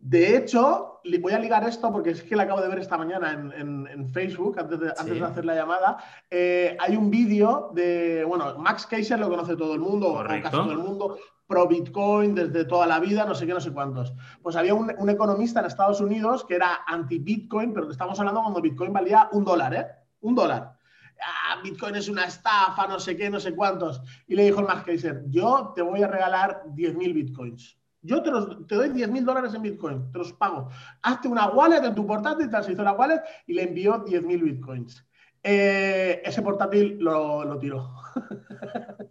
De 0.06 0.36
hecho, 0.36 1.00
voy 1.18 1.32
a 1.32 1.38
ligar 1.38 1.66
esto 1.66 1.90
porque 1.90 2.10
es 2.10 2.22
que 2.22 2.36
lo 2.36 2.42
acabo 2.42 2.60
de 2.60 2.68
ver 2.68 2.78
esta 2.78 2.98
mañana 2.98 3.32
en, 3.32 4.06
Facebook, 4.12 4.58
antes 4.58 4.78
de, 4.78 4.90
antes 4.90 5.18
de, 5.18 5.24
hacer 5.24 5.46
la 5.46 5.54
llamada. 5.54 5.96
Eh, 6.30 6.76
hay 6.78 6.94
un 6.94 7.08
vídeo 7.08 7.70
de, 7.74 8.22
bueno, 8.24 8.58
Max 8.58 8.86
Kaiser 8.86 9.18
lo 9.18 9.30
conoce 9.30 9.56
todo 9.56 9.72
el 9.72 9.80
mundo, 9.80 10.12
o 10.12 10.22
casi 10.22 10.50
todo 10.50 10.72
el 10.72 10.78
mundo, 10.78 11.16
pro 11.46 11.66
Bitcoin 11.66 12.34
desde 12.34 12.66
toda 12.66 12.86
la 12.86 13.00
vida, 13.00 13.24
no 13.24 13.34
sé 13.34 13.46
qué, 13.46 13.54
no 13.54 13.62
sé 13.62 13.72
cuántos. 13.72 14.12
Pues 14.42 14.56
había 14.56 14.74
un, 14.74 14.92
un 14.98 15.08
economista 15.08 15.60
en 15.60 15.66
Estados 15.66 16.02
Unidos 16.02 16.44
que 16.44 16.56
era 16.56 16.80
anti-Bitcoin, 16.86 17.72
pero 17.72 17.90
estamos 17.90 18.20
hablando 18.20 18.42
cuando 18.42 18.60
Bitcoin 18.60 18.92
valía 18.92 19.30
un 19.32 19.42
dólar, 19.42 19.74
¿eh? 19.74 19.86
Un 20.20 20.34
dólar. 20.34 20.76
Ah, 21.18 21.62
Bitcoin 21.64 21.94
es 21.94 22.10
una 22.10 22.24
estafa, 22.24 22.86
no 22.86 23.00
sé 23.00 23.16
qué, 23.16 23.30
no 23.30 23.40
sé 23.40 23.54
cuántos. 23.54 24.02
Y 24.26 24.34
le 24.34 24.44
dijo 24.44 24.60
el 24.60 24.66
Max 24.66 24.82
Kaiser, 24.84 25.24
yo 25.28 25.72
te 25.74 25.80
voy 25.80 26.02
a 26.02 26.08
regalar 26.08 26.64
10.000 26.74 27.14
Bitcoins. 27.14 27.78
Yo 28.04 28.22
te, 28.22 28.30
te 28.68 28.74
doy 28.74 28.90
10 28.90 29.10
mil 29.10 29.24
dólares 29.24 29.54
en 29.54 29.62
Bitcoin, 29.62 30.12
te 30.12 30.18
los 30.18 30.32
pago. 30.34 30.68
Hazte 31.02 31.26
una 31.26 31.48
wallet 31.48 31.82
en 31.84 31.94
tu 31.94 32.06
portátil, 32.06 32.50
te 32.50 32.72
hizo 32.72 32.82
la 32.84 32.92
wallet 32.92 33.22
y 33.46 33.54
le 33.54 33.64
envió 33.64 33.98
10 33.98 34.22
mil 34.22 34.42
Bitcoins. 34.42 35.04
Eh, 35.46 36.22
ese 36.24 36.40
portátil 36.40 36.96
lo, 37.00 37.44
lo 37.44 37.58
tiró. 37.58 37.94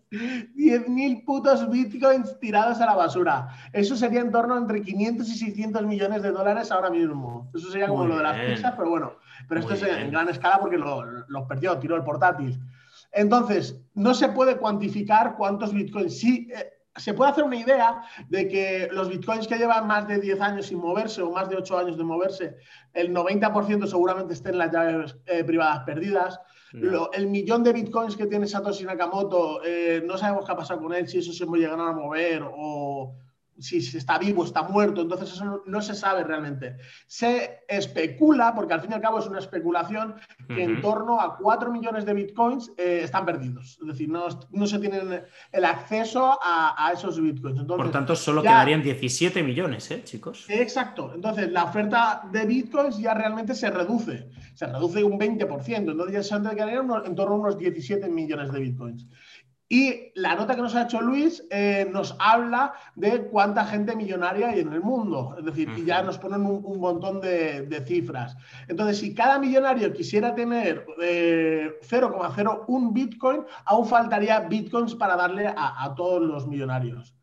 10 0.09 0.89
mil 0.89 1.23
putos 1.25 1.69
bitcoins 1.69 2.39
tirados 2.39 2.81
a 2.81 2.87
la 2.87 2.95
basura. 2.95 3.49
Eso 3.71 3.95
sería 3.95 4.21
en 4.21 4.31
torno 4.31 4.57
entre 4.57 4.81
500 4.81 5.29
y 5.29 5.37
600 5.37 5.85
millones 5.85 6.23
de 6.23 6.31
dólares 6.31 6.71
ahora 6.71 6.89
mismo. 6.89 7.51
Eso 7.53 7.69
sería 7.69 7.87
como 7.87 8.07
lo 8.07 8.17
de 8.17 8.23
las 8.23 8.39
pizzas, 8.39 8.73
pero 8.75 8.89
bueno. 8.89 9.13
Pero 9.47 9.61
esto 9.61 9.73
es 9.75 9.83
en 9.83 10.09
gran 10.09 10.27
escala 10.27 10.59
porque 10.59 10.77
los 10.77 11.05
lo 11.27 11.47
perdió, 11.47 11.77
tiró 11.77 11.95
el 11.95 12.03
portátil. 12.03 12.59
Entonces, 13.11 13.79
no 13.93 14.15
se 14.15 14.29
puede 14.29 14.57
cuantificar 14.57 15.35
cuántos 15.37 15.71
bitcoins. 15.71 16.17
Sí, 16.17 16.49
eh, 16.51 16.72
se 16.95 17.13
puede 17.13 17.31
hacer 17.31 17.43
una 17.43 17.55
idea 17.55 18.01
de 18.29 18.47
que 18.47 18.87
los 18.91 19.09
bitcoins 19.09 19.47
que 19.47 19.57
llevan 19.57 19.87
más 19.87 20.07
de 20.07 20.19
10 20.19 20.41
años 20.41 20.67
sin 20.67 20.77
moverse 20.79 21.21
o 21.21 21.31
más 21.31 21.49
de 21.49 21.55
8 21.55 21.77
años 21.77 21.97
de 21.97 22.03
moverse, 22.03 22.57
el 22.93 23.13
90% 23.13 23.87
seguramente 23.87 24.33
estén 24.33 24.53
en 24.53 24.57
las 24.59 24.71
llaves 24.71 25.15
eh, 25.25 25.43
privadas 25.43 25.83
perdidas. 25.85 26.39
el 26.71 27.27
millón 27.27 27.63
de 27.63 27.73
bitcoins 27.73 28.15
que 28.15 28.25
tiene 28.25 28.47
Satoshi 28.47 28.83
Nakamoto, 28.83 29.63
eh, 29.63 30.01
no 30.05 30.17
sabemos 30.17 30.45
qué 30.45 30.51
ha 30.51 30.55
pasado 30.55 30.81
con 30.81 30.93
él, 30.93 31.07
si 31.07 31.19
eso 31.19 31.31
se 31.31 31.45
llegar 31.45 31.79
a 31.79 31.91
mover 31.93 32.43
o, 32.43 33.15
si, 33.59 33.77
está 33.77 34.17
vivo, 34.17 34.43
está 34.43 34.63
muerto, 34.63 35.01
entonces 35.01 35.31
eso 35.31 35.63
no, 35.65 35.81
se 35.81 35.95
sabe 35.95 36.23
realmente. 36.23 36.77
Se 37.07 37.63
especula, 37.67 38.53
porque 38.55 38.73
al 38.73 38.81
fin 38.81 38.91
y 38.91 38.93
al 38.95 39.01
cabo 39.01 39.19
es 39.19 39.27
una 39.27 39.39
especulación, 39.39 40.15
que 40.47 40.63
en 40.63 40.81
torno 40.81 41.19
a 41.19 41.37
4 41.37 41.71
millones 41.71 42.05
de 42.05 42.13
bitcoins 42.13 42.71
eh, 42.77 43.01
están 43.03 43.25
perdidos. 43.25 43.77
Es 43.81 43.87
decir, 43.87 44.09
no, 44.09 44.67
se 44.67 44.79
tienen 44.79 45.23
el 45.51 45.65
acceso 45.65 46.37
a, 46.41 46.91
esos 46.93 47.21
bitcoins. 47.21 47.63
Por 47.63 47.91
tanto, 47.91 48.15
solo 48.15 48.41
quedarían 48.41 48.81
17 48.81 49.43
millones, 49.43 49.89
¿eh, 49.91 50.03
chicos? 50.03 50.45
Exacto. 50.49 51.11
Entonces, 51.13 51.51
la 51.51 51.65
oferta 51.65 52.23
de 52.31 52.45
bitcoins 52.45 52.97
ya 52.97 53.13
realmente 53.13 53.55
se 53.55 53.69
reduce. 53.69 54.29
Se 54.53 54.67
reduce 54.67 55.03
un 55.03 55.19
20%. 55.19 55.91
Entonces, 55.91 56.13
ya 56.13 56.23
se 56.23 56.41
quedarían 56.55 56.89
en 57.05 57.15
torno 57.15 57.35
a 57.35 57.39
unos 57.39 57.57
17 57.57 58.07
millones 58.09 58.51
de 58.51 58.59
bitcoins. 58.59 59.07
Y 59.73 60.11
la 60.13 60.35
nota 60.35 60.55
que 60.55 60.61
nos 60.61 60.75
ha 60.75 60.83
hecho 60.83 61.01
Luis 61.01 61.43
eh, 61.49 61.89
nos 61.91 62.15
habla 62.19 62.75
de 62.93 63.23
cuánta 63.23 63.65
gente 63.65 63.95
millonaria 63.95 64.49
hay 64.49 64.59
en 64.59 64.71
el 64.71 64.81
mundo. 64.81 65.33
Es 65.35 65.45
decir, 65.45 65.67
y 65.75 65.83
ya 65.83 66.03
nos 66.03 66.19
ponen 66.19 66.45
un, 66.45 66.79
montón 66.79 67.19
de, 67.19 67.83
cifras. 67.87 68.37
Entonces, 68.67 68.99
si 68.99 69.15
cada 69.15 69.39
millonario 69.39 69.91
quisiera 69.91 70.35
tener 70.35 70.85
0,01 70.85 72.67
eh, 72.67 72.89
Bitcoin, 72.91 73.45
aún 73.65 73.87
faltaría 73.87 74.41
Bitcoins 74.41 74.93
para 74.93 75.15
darle 75.15 75.47
a 75.47 75.91
todos 75.97 76.21
los 76.21 76.45
millonarios. 76.45 77.15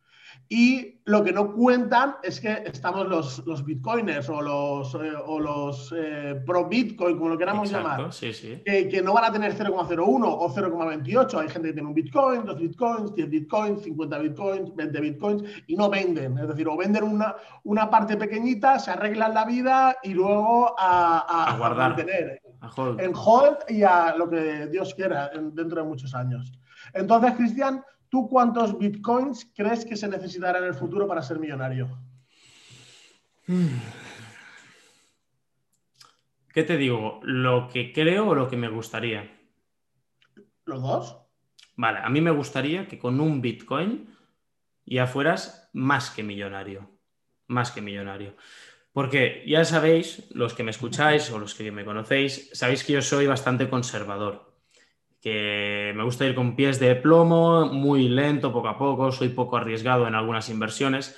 Y 0.53 1.01
lo 1.05 1.23
que 1.23 1.33
no 1.33 1.53
cuentan 1.53 2.17
es 2.25 2.41
que 2.41 2.65
estamos 2.67 3.07
los, 3.07 3.47
los 3.47 3.65
bitcoiners 3.65 4.29
o 4.31 4.43
los, 4.43 4.93
eh, 4.97 5.13
o 5.25 5.39
los 5.39 5.95
eh, 5.97 6.43
pro 6.45 6.67
bitcoin, 6.69 7.17
como 7.19 7.29
lo 7.29 7.39
queramos 7.39 7.71
llamar, 7.71 8.11
Que, 8.65 9.01
no 9.01 9.13
van 9.13 9.27
a 9.27 9.33
tener 9.33 9.55
0,01 9.57 10.25
o 10.25 10.53
0,28. 10.53 11.41
Hay 11.41 11.49
gente 11.51 11.69
que 11.69 11.75
tiene 11.75 11.87
un 11.87 11.95
bitcoin, 11.95 12.45
dos 12.45 12.59
bitcoins, 12.59 13.15
10 13.15 13.31
bitcoins, 13.31 13.83
50 13.85 14.19
bitcoins, 14.19 14.75
20 14.75 15.01
bitcoins 15.01 15.43
y 15.69 15.77
no 15.77 15.89
venden. 15.89 16.37
Es 16.37 16.49
decir, 16.49 16.67
o 16.67 16.77
venden 16.77 17.05
una, 17.05 17.37
una 17.63 17.89
parte 17.89 18.17
pequeñita, 18.17 18.81
se 18.81 18.91
arreglan 18.91 19.35
la 19.35 19.45
vida 19.45 19.99
y 20.03 20.15
luego 20.15 20.75
a, 20.77 21.53
a, 21.53 21.59
guardar. 21.59 21.91
mantener 21.91 22.43
en 22.99 23.13
hold 23.15 23.59
y 23.69 23.85
a 23.85 24.17
lo 24.17 24.29
que 24.29 24.67
Dios 24.67 24.95
quiera 24.97 25.31
dentro 25.33 25.81
de 25.83 25.89
muchos 25.89 26.13
años. 26.13 26.53
Entonces, 26.93 27.35
Cristian, 27.35 27.85
¿Tú 28.11 28.29
cuántos 28.29 28.77
bitcoins 28.77 29.51
crees 29.55 29.85
que 29.85 29.97
se 29.97 30.09
necesitará 30.09 30.59
en 30.59 30.65
el 30.65 30.75
futuro 30.75 31.07
para 31.07 31.23
ser 31.23 31.39
millonario? 31.39 31.97
¿Qué 36.53 36.65
te 36.65 36.77
digo? 36.77 37.21
¿Lo 37.23 37.69
que 37.69 37.93
creo 37.93 38.31
o 38.31 38.35
lo 38.35 38.49
que 38.49 38.57
me 38.57 38.69
gustaría? 38.69 39.31
¿Los 40.65 40.83
dos? 40.83 41.19
Vale, 41.77 42.01
a 42.01 42.09
mí 42.09 42.21
me 42.21 42.33
gustaría 42.33 42.89
que 42.89 42.99
con 42.99 43.21
un 43.21 43.41
bitcoin 43.41 44.09
ya 44.85 45.07
fueras 45.07 45.71
más 45.73 46.11
que 46.11 46.25
millonario. 46.25 46.91
Más 47.47 47.71
que 47.71 47.81
millonario. 47.81 48.35
Porque 48.93 49.45
ya 49.47 49.65
sabéis, 49.65 50.29
los 50.35 50.55
que 50.55 50.65
me 50.65 50.73
escucháis 50.73 51.31
o 51.31 51.39
los 51.39 51.55
que 51.55 51.71
me 51.71 51.85
conocéis, 51.85 52.51
sabéis 52.55 52.83
que 52.83 52.95
yo 52.95 53.03
soy 53.03 53.29
bastante 53.29 53.71
conservador 53.71 54.50
que 55.21 55.93
me 55.95 56.03
gusta 56.03 56.25
ir 56.27 56.35
con 56.35 56.57
pies 56.57 56.81
de 56.81 56.95
plomo, 56.97 57.67
muy 57.67 58.09
lento, 58.09 58.53
poco 58.53 58.69
a 58.69 58.79
poco, 58.79 59.13
soy 59.13 59.29
poco 59.29 59.57
arriesgado 59.57 60.09
en 60.09 60.15
algunas 60.15 60.49
inversiones. 60.49 61.17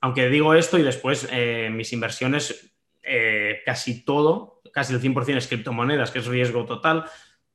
Aunque 0.00 0.28
digo 0.28 0.54
esto 0.54 0.78
y 0.78 0.82
después 0.82 1.28
eh, 1.30 1.70
mis 1.72 1.92
inversiones, 1.92 2.74
eh, 3.02 3.60
casi 3.64 4.04
todo, 4.04 4.60
casi 4.72 4.92
el 4.92 5.00
100% 5.00 5.36
es 5.36 5.46
criptomonedas, 5.46 6.10
que 6.10 6.18
es 6.18 6.26
riesgo 6.26 6.64
total. 6.66 7.04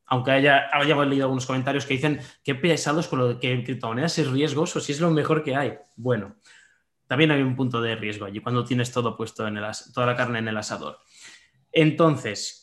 Aunque 0.05 0.31
haya, 0.31 0.69
haya 0.71 1.05
leído 1.05 1.25
algunos 1.25 1.45
comentarios 1.45 1.85
que 1.85 1.93
dicen 1.93 2.19
que 2.43 2.55
pesados 2.55 3.07
con 3.07 3.19
lo 3.19 3.39
que 3.39 3.63
criptomonedas 3.63 4.17
es 4.17 4.29
riesgoso, 4.29 4.79
si 4.79 4.93
es 4.93 5.01
lo 5.01 5.11
mejor 5.11 5.43
que 5.43 5.55
hay. 5.55 5.77
Bueno, 5.95 6.37
también 7.07 7.31
hay 7.31 7.41
un 7.41 7.57
punto 7.57 7.81
de 7.81 7.95
riesgo 7.95 8.25
allí 8.25 8.39
cuando 8.39 8.63
tienes 8.63 8.91
todo 8.91 9.17
puesto 9.17 9.45
en 9.45 9.57
el 9.57 9.65
toda 9.93 10.07
la 10.07 10.15
carne 10.15 10.39
en 10.39 10.47
el 10.47 10.55
asador. 10.55 10.99
Entonces, 11.71 12.60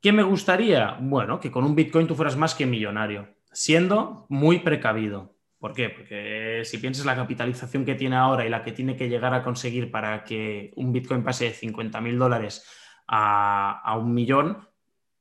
¿Qué 0.00 0.12
me 0.12 0.22
gustaría? 0.22 0.96
Bueno, 1.00 1.40
que 1.40 1.50
con 1.50 1.64
un 1.64 1.74
Bitcoin 1.74 2.06
tú 2.06 2.14
fueras 2.14 2.36
más 2.36 2.54
que 2.54 2.66
millonario, 2.66 3.34
siendo 3.50 4.26
muy 4.28 4.60
precavido. 4.60 5.34
¿Por 5.58 5.72
qué? 5.74 5.90
Porque 5.90 6.62
si 6.64 6.78
piensas 6.78 7.04
la 7.04 7.16
capitalización 7.16 7.84
que 7.84 7.96
tiene 7.96 8.14
ahora 8.14 8.46
y 8.46 8.48
la 8.48 8.62
que 8.62 8.70
tiene 8.70 8.94
que 8.94 9.08
llegar 9.08 9.34
a 9.34 9.42
conseguir 9.42 9.90
para 9.90 10.22
que 10.22 10.72
un 10.76 10.92
Bitcoin 10.92 11.24
pase 11.24 11.46
de 11.46 11.52
50 11.52 12.00
mil 12.00 12.16
dólares 12.16 12.64
a, 13.08 13.96
un 14.00 14.14
millón, 14.14 14.68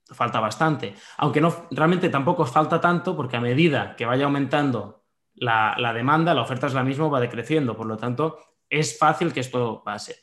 falta 0.06 0.40
bastante. 0.40 0.94
Aunque 1.18 1.42
no, 1.42 1.68
realmente 1.72 2.10
tampoco 2.10 2.46
falta 2.46 2.80
tanto 2.80 3.16
porque 3.16 3.38
a 3.38 3.42
medida 3.42 3.96
que 3.96 4.06
vaya 4.06 4.26
aumentando 4.26 5.06
la, 5.34 5.92
demanda, 5.92 6.36
la 6.36 6.44
oferta 6.44 6.68
es 6.68 6.76
la 6.76 6.84
misma, 6.84 7.08
va 7.08 7.20
decreciendo. 7.20 7.76
Por 7.76 7.88
lo 7.88 7.98
tanto, 7.98 8.38
es 8.70 8.96
fácil 9.00 9.34
que 9.34 9.40
esto 9.40 9.82
pase. 9.84 10.18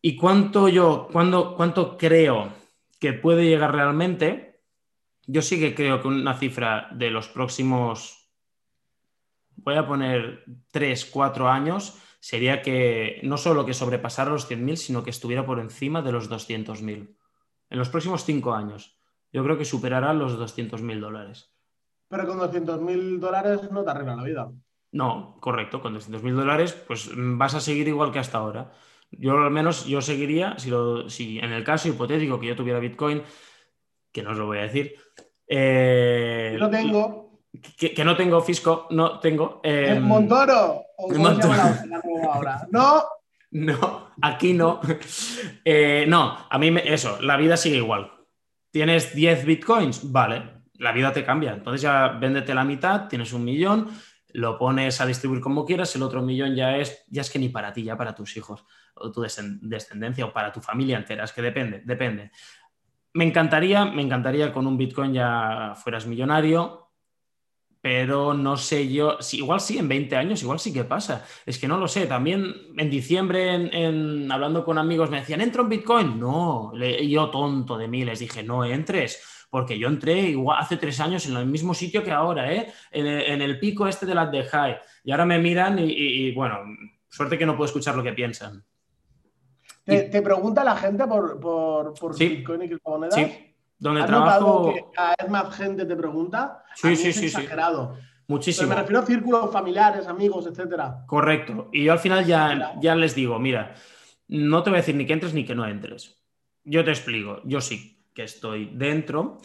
¿Y 0.00 0.16
cuánto 0.16 0.68
yo, 0.68 1.08
cuánto 1.12 1.98
creo 1.98 2.65
que 3.00 3.12
puede 3.12 3.44
llegar 3.44 3.72
realmente, 3.72 4.60
yo 5.26 5.42
sí 5.42 5.58
que 5.58 5.74
creo 5.74 6.00
que 6.00 6.08
una 6.08 6.34
cifra 6.34 6.88
de 6.92 7.10
los 7.10 7.28
próximos, 7.28 8.30
voy 9.56 9.74
a 9.74 9.86
poner 9.86 10.44
3, 10.70 11.04
4 11.06 11.48
años, 11.48 12.00
sería 12.20 12.62
que 12.62 13.20
no 13.22 13.36
solo 13.36 13.66
que 13.66 13.74
sobrepasara 13.74 14.30
los 14.30 14.50
100.000, 14.50 14.76
sino 14.76 15.02
que 15.04 15.10
estuviera 15.10 15.44
por 15.44 15.58
encima 15.58 16.02
de 16.02 16.12
los 16.12 16.30
200.000. 16.30 17.16
En 17.68 17.78
los 17.78 17.88
próximos 17.88 18.24
5 18.24 18.54
años, 18.54 18.98
yo 19.32 19.42
creo 19.44 19.58
que 19.58 19.64
superará 19.64 20.12
los 20.12 20.38
200.000 20.38 21.00
dólares. 21.00 21.52
Pero 22.08 22.26
con 22.26 22.38
200.000 22.38 23.18
dólares 23.18 23.70
no 23.70 23.84
te 23.84 23.90
arregla 23.90 24.16
la 24.16 24.22
vida. 24.22 24.52
No, 24.92 25.36
correcto, 25.40 25.82
con 25.82 25.94
200.000 25.94 26.34
dólares 26.34 26.72
pues 26.72 27.10
vas 27.14 27.54
a 27.54 27.60
seguir 27.60 27.88
igual 27.88 28.12
que 28.12 28.20
hasta 28.20 28.38
ahora. 28.38 28.72
Yo 29.10 29.38
al 29.38 29.50
menos 29.50 29.86
yo 29.86 30.00
seguiría, 30.00 30.58
si, 30.58 30.70
si 31.08 31.38
en 31.38 31.52
el 31.52 31.64
caso 31.64 31.88
hipotético 31.88 32.38
que 32.38 32.48
yo 32.48 32.56
tuviera 32.56 32.78
Bitcoin, 32.78 33.22
que 34.12 34.22
no 34.22 34.30
os 34.30 34.38
lo 34.38 34.46
voy 34.46 34.58
a 34.58 34.62
decir. 34.62 34.94
Eh, 35.46 36.56
no 36.58 36.70
tengo. 36.70 37.40
Que, 37.76 38.04
no 38.04 38.16
tengo 38.16 38.40
fisco, 38.42 38.86
no 38.90 39.18
tengo. 39.20 39.60
Eh, 39.62 39.98
Montoro. 40.00 40.82
No. 42.70 43.02
No, 43.48 44.10
aquí 44.20 44.52
no. 44.52 44.80
Eh, 45.64 46.04
no, 46.08 46.36
a 46.50 46.58
mí 46.58 46.74
eso, 46.84 47.22
la 47.22 47.36
vida 47.36 47.56
sigue 47.56 47.76
igual. 47.76 48.10
¿Tienes 48.70 49.14
10 49.14 49.46
bitcoins? 49.46 50.12
Vale, 50.12 50.64
la 50.74 50.92
vida 50.92 51.12
te 51.12 51.24
cambia. 51.24 51.52
Entonces 51.52 51.80
ya 51.80 52.08
véndete 52.08 52.54
la 52.54 52.64
mitad, 52.64 53.06
tienes 53.08 53.32
un 53.32 53.44
millón, 53.44 53.88
lo 54.32 54.58
pones 54.58 55.00
a 55.00 55.06
distribuir 55.06 55.40
como 55.40 55.64
quieras, 55.64 55.94
el 55.94 56.02
otro 56.02 56.20
millón 56.20 56.54
ya 56.54 56.76
es, 56.76 57.04
ya 57.08 57.22
es 57.22 57.30
que 57.30 57.38
ni 57.38 57.48
para 57.48 57.72
ti, 57.72 57.84
ya 57.84 57.96
para 57.96 58.14
tus 58.14 58.36
hijos 58.36 58.66
o 58.96 59.12
tu 59.12 59.22
descendencia 59.22 60.26
o 60.26 60.32
para 60.32 60.52
tu 60.52 60.60
familia 60.60 60.98
entera, 60.98 61.24
es 61.24 61.32
que 61.32 61.42
depende, 61.42 61.82
depende. 61.84 62.30
Me 63.14 63.24
encantaría, 63.24 63.84
me 63.84 64.02
encantaría 64.02 64.52
con 64.52 64.66
un 64.66 64.76
Bitcoin 64.76 65.12
ya 65.12 65.74
fueras 65.76 66.06
millonario, 66.06 66.86
pero 67.86 68.34
no 68.34 68.56
sé 68.56 68.92
yo, 68.92 69.18
si, 69.20 69.36
igual 69.36 69.60
sí, 69.60 69.78
en 69.78 69.88
20 69.88 70.16
años, 70.16 70.42
igual 70.42 70.58
sí 70.58 70.72
que 70.72 70.82
pasa. 70.82 71.24
Es 71.46 71.56
que 71.56 71.68
no 71.68 71.78
lo 71.78 71.86
sé. 71.86 72.06
También 72.06 72.52
en 72.76 72.90
diciembre, 72.90 73.54
en, 73.54 74.30
hablando 74.32 74.64
con 74.64 74.76
amigos, 74.76 75.08
me 75.08 75.20
decían, 75.20 75.40
¿entro 75.40 75.62
en 75.62 75.68
Bitcoin? 75.68 76.18
No, 76.18 76.72
yo 76.74 77.30
tonto 77.30 77.78
de 77.78 77.86
mí 77.86 78.04
les 78.04 78.18
dije, 78.18 78.42
no 78.42 78.64
entres, 78.64 79.46
porque 79.50 79.78
yo 79.78 79.86
entré 79.86 80.20
igual 80.30 80.58
hace 80.60 80.76
tres 80.76 80.98
años 80.98 81.26
en 81.26 81.36
el 81.36 81.46
mismo 81.46 81.74
sitio 81.74 82.02
que 82.02 82.10
ahora, 82.10 82.52
¿eh? 82.52 82.72
en, 82.90 83.40
el, 83.40 83.58
pico 83.60 83.86
este 83.86 84.04
de 84.04 84.16
las 84.16 84.32
de 84.32 84.42
High. 84.42 84.78
Y 85.04 85.12
ahora 85.12 85.24
me 85.24 85.38
miran 85.38 85.78
y, 85.78 86.32
bueno, 86.32 86.58
suerte 87.08 87.38
que 87.38 87.46
no 87.46 87.56
puedo 87.56 87.66
escuchar 87.66 87.94
lo 87.94 88.02
que 88.02 88.12
piensan. 88.12 88.64
¿Te, 89.86 90.20
pregunta 90.20 90.64
la 90.64 90.76
gente 90.76 91.06
por, 91.06 91.40
por, 91.40 92.18
Bitcoin 92.18 92.62
y 92.62 92.68
criptomonedas? 92.68 93.14
Sí 93.14 93.46
donde 93.78 94.04
trabajo. 94.04 94.72
Que 94.74 94.84
cada 94.92 95.14
vez 95.20 95.30
más 95.30 95.54
gente 95.54 95.84
te 95.84 95.96
pregunta. 95.96 96.64
Sí, 96.74 96.96
sí, 96.96 97.12
sí, 97.12 97.26
exagerado. 97.26 97.96
Muchísimo. 98.28 98.68
me 98.68 98.74
refiero 98.74 99.00
a 99.00 99.06
círculos 99.06 99.52
familiares, 99.52 100.06
amigos, 100.06 100.46
etcétera. 100.46 101.04
Correcto. 101.06 101.68
Y 101.72 101.84
yo 101.84 101.92
al 101.92 102.00
final 102.00 102.26
ya, 102.26 102.74
ya 102.80 102.96
les 102.96 103.14
digo, 103.14 103.38
mira, 103.38 103.74
no 104.28 104.62
te 104.62 104.70
voy 104.70 104.78
a 104.78 104.80
decir 104.80 104.96
ni 104.96 105.06
que 105.06 105.12
entres 105.12 105.32
ni 105.32 105.44
que 105.44 105.54
no 105.54 105.66
entres. 105.66 106.20
Yo 106.64 106.84
te 106.84 106.90
explico. 106.90 107.40
Yo 107.44 107.60
sí 107.60 108.04
que 108.14 108.24
estoy 108.24 108.70
dentro. 108.74 109.38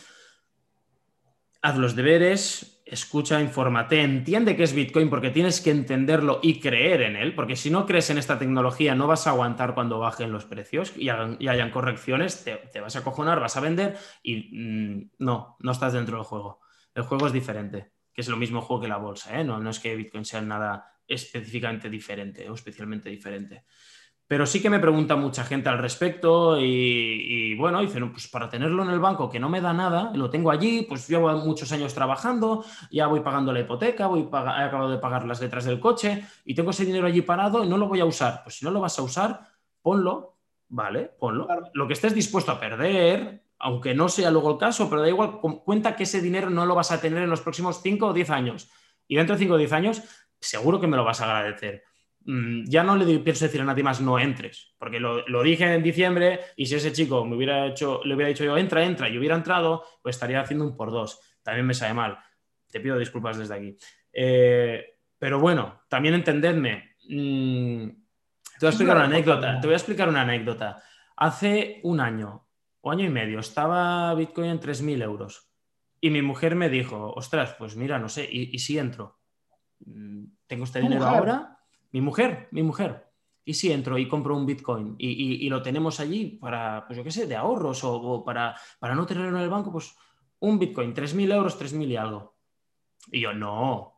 Haz 1.62 1.78
los 1.78 1.96
deberes, 1.96 2.81
escucha, 2.92 3.40
infórmate, 3.40 4.02
entiende 4.02 4.58
qué 4.58 4.64
es 4.64 4.74
Bitcoin 4.74 5.10
porque 5.10 5.30
tienes 5.30 5.62
que 5.62 5.72
entenderlo 5.72 6.42
y 6.44 6.60
creer 6.60 7.04
en 7.04 7.16
él, 7.16 7.34
porque 7.34 7.56
si 7.56 7.70
no 7.70 7.86
crees 7.86 8.10
en 8.10 8.18
esta 8.18 8.38
tecnología 8.38 8.96
no 8.96 9.08
vas 9.08 9.26
a 9.26 9.30
aguantar 9.30 9.74
cuando 9.74 9.98
bajen 9.98 10.34
los 10.34 10.44
precios 10.44 10.92
y, 10.98 11.08
hayan 11.08 11.72
correcciones, 11.72 12.44
te, 12.44 12.82
vas 12.82 12.98
a 12.98 13.04
cojonar, 13.04 13.40
vas 13.40 13.56
a 13.56 13.62
vender 13.62 13.98
y 14.22 14.50
mm, 14.52 15.12
no, 15.20 15.56
no 15.62 15.72
estás 15.72 15.94
dentro 15.94 16.18
del 16.18 16.26
juego. 16.26 16.60
El 16.94 17.04
juego 17.04 17.28
es 17.28 17.34
diferente, 17.34 17.94
que 18.14 18.22
es 18.22 18.28
lo 18.28 18.36
mismo 18.36 18.60
juego 18.60 18.82
que 18.82 18.90
la 18.90 18.98
bolsa, 18.98 19.40
¿eh? 19.40 19.46
no, 19.46 19.58
no 19.58 19.70
es 19.70 19.80
que 19.80 19.96
Bitcoin 19.96 20.26
sea 20.26 20.42
nada 20.42 20.86
específicamente 21.08 21.90
diferente 21.90 22.50
o 22.50 22.54
especialmente 22.54 23.10
diferente. 23.10 23.64
Pero 24.32 24.46
sí 24.46 24.62
que 24.62 24.70
me 24.70 24.80
pregunta 24.80 25.18
mucha 25.18 25.44
gente 25.44 25.68
al 25.68 25.78
respecto 25.78 26.58
y, 26.58 27.54
bueno, 27.56 27.82
dicen, 27.82 28.14
pues 28.14 28.30
para 28.30 28.50
tenerlo 28.50 28.82
en 28.82 28.90
el 28.90 29.00
banco 29.02 29.30
que 29.30 29.42
no 29.42 29.50
me 29.50 29.60
da 29.60 29.74
nada, 29.74 30.14
lo 30.16 30.30
tengo 30.30 30.52
allí, 30.52 30.84
pues 30.88 31.06
llevo 31.10 31.30
muchos 31.34 31.70
años 31.74 31.94
trabajando, 31.94 32.64
ya 32.90 33.08
voy 33.08 33.20
pagando 33.20 33.52
la 33.52 33.60
hipoteca, 33.60 34.08
voy 34.08 34.22
he 34.22 34.64
acabado 34.64 34.90
de 34.90 35.00
pagar 35.00 35.28
las 35.28 35.42
letras 35.42 35.66
del 35.66 35.82
coche 35.82 36.24
y 36.46 36.56
tengo 36.56 36.72
ese 36.72 36.86
dinero 36.86 37.08
allí 37.08 37.22
parado 37.24 37.62
y 37.62 37.68
no 37.68 37.76
lo 37.76 37.90
voy 37.90 38.00
a 38.00 38.06
usar. 38.06 38.40
Pues 38.42 38.56
si 38.56 38.64
no 38.64 38.72
lo 38.72 38.80
vas 38.80 38.98
a 39.00 39.02
usar, 39.02 39.42
ponlo, 39.82 40.38
¿vale? 40.70 41.12
Ponlo. 41.20 41.50
Lo 41.74 41.86
que 41.86 41.94
estés 41.94 42.16
dispuesto 42.16 42.54
a 42.54 42.60
perder, 42.62 43.44
aunque 43.60 43.94
no 43.94 44.08
sea 44.08 44.32
luego 44.32 44.52
el 44.52 44.58
caso, 44.58 44.90
pero 44.90 45.02
da 45.02 45.10
igual, 45.10 45.42
cuenta 45.42 45.98
que 45.98 46.04
ese 46.04 46.22
dinero 46.22 46.50
no 46.50 46.66
lo 46.66 46.74
vas 46.74 46.94
a 46.94 47.02
tener 47.02 47.22
en 47.22 47.30
los 47.30 47.42
próximos 47.42 47.82
5 47.84 48.08
o 48.08 48.14
10 48.14 48.30
años. 48.30 48.70
Y 49.10 49.18
dentro 49.18 49.36
de 49.36 49.40
5 49.40 49.56
o 49.56 49.58
10 49.58 49.74
años, 49.74 50.02
seguro 50.40 50.80
que 50.80 50.88
me 50.88 50.96
lo 50.96 51.04
vas 51.04 51.20
a 51.20 51.26
agradecer. 51.26 51.84
Mm, 52.26 52.66
ya 52.66 52.84
no 52.84 52.96
le 52.96 53.20
pienso 53.20 53.46
decir 53.46 53.62
a 53.62 53.66
nadie 53.66 53.84
más 53.84 54.00
no 54.00 54.20
entres, 54.20 54.76
porque 54.78 55.00
lo, 55.00 55.44
dije 55.44 55.74
en 55.74 55.82
diciembre 55.82 56.40
y 56.56 56.68
si 56.68 56.76
ese 56.76 56.92
chico 56.92 57.26
me 57.26 57.36
hubiera 57.36 57.66
hecho, 57.66 58.02
le 58.04 58.14
hubiera 58.14 58.30
dicho 58.30 58.44
yo 58.44 58.58
entra, 58.58 58.84
entra 58.84 59.10
y 59.10 59.18
hubiera 59.18 59.36
entrado, 59.36 59.84
pues 60.02 60.16
estaría 60.16 60.42
haciendo 60.42 60.66
un 60.66 60.76
por 60.76 60.92
dos. 60.92 61.20
También 61.42 61.66
me 61.66 61.74
sabe 61.74 61.94
mal. 61.94 62.20
Te 62.70 62.80
pido 62.80 62.98
disculpas 62.98 63.38
desde 63.38 63.56
aquí. 63.56 63.78
Eh, 64.14 64.98
pero 65.18 65.40
bueno, 65.40 65.82
también 65.90 66.14
entendedme. 66.14 66.96
Mm, 67.10 67.88
te 67.88 68.66
voy 68.66 68.68
a 68.68 68.70
explicar 68.70 68.96
una 68.98 69.06
anécdota. 69.06 69.60
Te 69.60 69.68
voy 69.68 69.74
a 69.74 69.78
explicar 69.78 70.08
una 70.08 70.22
anécdota. 70.22 70.84
Hace 71.18 71.80
un 71.84 72.00
año 72.00 72.48
o 72.82 72.92
año 72.92 73.06
y 73.06 73.10
medio 73.10 73.40
estaba 73.40 74.14
Bitcoin 74.14 74.52
en 74.52 74.60
3.000 74.60 75.04
euros 75.04 75.52
y 76.00 76.10
mi 76.10 76.22
mujer 76.22 76.56
me 76.56 76.70
dijo, 76.70 77.14
ostras, 77.16 77.56
pues 77.58 77.76
mira, 77.76 78.00
no 78.00 78.10
sé, 78.10 78.28
¿y, 78.30 78.58
si 78.58 78.80
entro? 78.80 79.20
Mm, 79.86 80.26
¿Tengo 80.48 80.64
este 80.64 80.82
dinero 80.82 81.06
ahora? 81.06 81.51
Mi 81.92 82.02
mujer, 82.02 82.48
mi 82.52 82.64
mujer. 82.64 83.08
¿Y 83.44 83.54
si 83.54 83.72
entro 83.72 83.98
y 83.98 84.08
compro 84.08 84.38
un 84.38 84.46
Bitcoin 84.46 84.96
y, 85.00 85.50
lo 85.50 85.62
tenemos 85.62 86.00
allí 86.00 86.38
para, 86.40 86.86
pues 86.86 86.98
yo 86.98 87.04
qué 87.04 87.12
sé, 87.12 87.26
de 87.26 87.36
ahorros 87.36 87.84
o, 87.84 88.24
para, 88.24 88.56
para, 88.80 88.94
no 88.94 89.06
tenerlo 89.06 89.38
en 89.38 89.44
el 89.44 89.50
banco? 89.50 89.72
Pues 89.72 89.96
un 90.40 90.60
Bitcoin, 90.60 90.94
3.000 90.94 91.34
euros, 91.34 91.60
3.000 91.60 91.88
y 91.88 91.96
algo. 91.96 92.36
Y 93.12 93.22
yo, 93.22 93.34
no, 93.34 93.96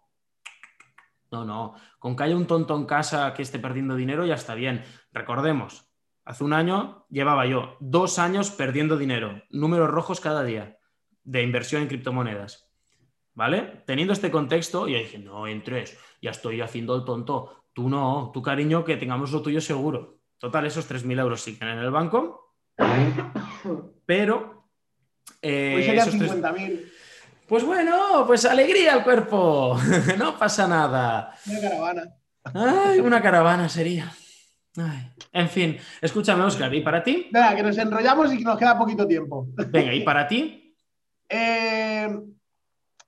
no, 1.32 1.44
no. 1.44 1.76
Con 2.00 2.16
que 2.16 2.24
haya 2.24 2.38
un 2.38 2.48
tonto 2.48 2.76
en 2.76 2.86
casa 2.86 3.34
que 3.34 3.42
esté 3.42 3.60
perdiendo 3.60 3.96
dinero 3.96 4.26
ya 4.26 4.36
está 4.36 4.56
bien. 4.56 4.84
Recordemos, 5.12 5.90
hace 6.26 6.44
un 6.44 6.54
año 6.54 7.06
llevaba 7.10 7.46
yo 7.46 7.76
dos 7.80 8.20
años 8.20 8.52
perdiendo 8.52 8.98
dinero, 8.98 9.44
números 9.50 9.90
rojos 9.90 10.22
cada 10.22 10.44
día 10.44 10.78
de 11.24 11.44
inversión 11.44 11.82
en 11.82 11.88
criptomonedas. 11.88 12.70
¿Vale? 13.36 13.84
Teniendo 13.88 14.14
este 14.14 14.30
contexto, 14.30 14.88
yo 14.88 14.98
dije, 14.98 15.18
no 15.18 15.48
entres, 15.48 15.98
ya 16.22 16.30
estoy 16.30 16.62
haciendo 16.62 16.96
el 16.96 17.04
tonto. 17.04 17.63
Tú 17.74 17.90
no, 17.90 18.32
tu 18.34 18.42
cariño, 18.42 18.84
que 18.86 18.98
tengamos 18.98 19.32
lo 19.32 19.42
tuyo 19.42 19.60
seguro. 19.60 20.20
Total, 20.38 20.66
esos 20.66 20.90
3.000 20.90 21.20
euros 21.20 21.42
siguen 21.42 21.70
en 21.70 21.80
el 21.80 21.92
banco, 21.92 22.56
pero... 24.06 24.70
Eh, 25.42 25.94
pues 25.96 26.14
50.000. 26.14 26.92
Pues 27.48 27.64
bueno, 27.66 28.24
pues 28.26 28.46
alegría 28.46 28.94
al 28.94 29.04
cuerpo, 29.04 29.78
no 30.18 30.38
pasa 30.38 30.68
nada. 30.68 31.36
Una 31.46 31.62
caravana. 31.62 32.16
Ay, 32.44 33.00
una 33.00 33.22
caravana 33.22 33.70
sería. 33.70 34.12
En 35.32 35.50
fin, 35.50 35.78
escúchame, 36.02 36.44
Oscar, 36.44 36.74
¿y 36.74 36.82
para 36.82 37.04
ti? 37.04 37.30
Venga, 37.32 37.56
que 37.56 37.64
nos 37.64 37.78
enrollamos 37.78 38.34
y 38.34 38.38
que 38.38 38.44
nos 38.44 38.58
queda 38.58 38.78
poquito 38.78 39.08
tiempo. 39.08 39.48
Venga, 39.70 39.94
¿y 39.94 40.02
para 40.02 40.28
ti? 40.28 40.60
Eh, 41.36 42.10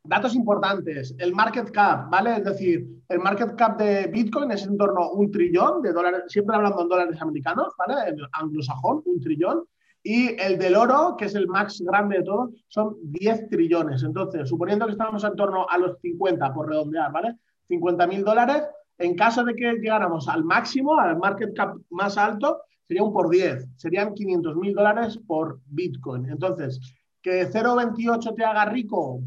Datos 0.07 0.35
importantes, 0.35 1.15
el 1.17 1.33
market 1.33 1.71
cap, 1.71 2.09
¿vale? 2.09 2.37
Es 2.37 2.43
decir, 2.43 2.87
el 3.09 3.19
market 3.19 3.55
cap 3.55 3.77
de 3.77 4.07
Bitcoin 4.07 4.51
es 4.51 4.65
en 4.65 4.77
torno 4.77 5.01
a 5.01 5.11
un 5.11 5.31
trillón 5.31 5.81
de 5.81 5.93
dólares, 5.93 6.23
siempre 6.27 6.55
hablando 6.55 6.81
en 6.81 6.89
dólares 6.89 7.21
americanos, 7.21 7.73
¿vale? 7.77 8.09
En 8.09 8.17
anglosajón, 8.33 9.01
un 9.05 9.19
trillón. 9.19 9.63
Y 10.03 10.39
el 10.39 10.59
del 10.59 10.75
oro, 10.75 11.15
que 11.17 11.25
es 11.25 11.33
el 11.33 11.47
más 11.47 11.81
grande 11.81 12.17
de 12.17 12.23
todos, 12.23 12.51
son 12.67 12.95
10 13.01 13.49
trillones. 13.49 14.03
Entonces, 14.03 14.47
suponiendo 14.47 14.85
que 14.85 14.91
estamos 14.91 15.23
en 15.23 15.35
torno 15.35 15.67
a 15.67 15.77
los 15.79 15.99
50, 15.99 16.53
por 16.53 16.69
redondear, 16.69 17.11
¿vale? 17.11 17.35
50 17.67 18.05
mil 18.05 18.23
dólares, 18.23 18.63
en 18.99 19.15
caso 19.15 19.43
de 19.43 19.55
que 19.55 19.73
llegáramos 19.73 20.27
al 20.27 20.43
máximo, 20.43 20.99
al 20.99 21.17
market 21.17 21.55
cap 21.55 21.75
más 21.89 22.17
alto, 22.17 22.61
sería 22.87 23.03
un 23.03 23.13
por 23.13 23.29
10, 23.29 23.67
serían 23.75 24.13
500 24.13 24.55
mil 24.57 24.73
dólares 24.73 25.19
por 25.25 25.59
Bitcoin. 25.65 26.29
Entonces, 26.29 26.79
que 27.21 27.49
0,28 27.49 28.35
te 28.35 28.45
haga 28.45 28.65
rico, 28.65 29.21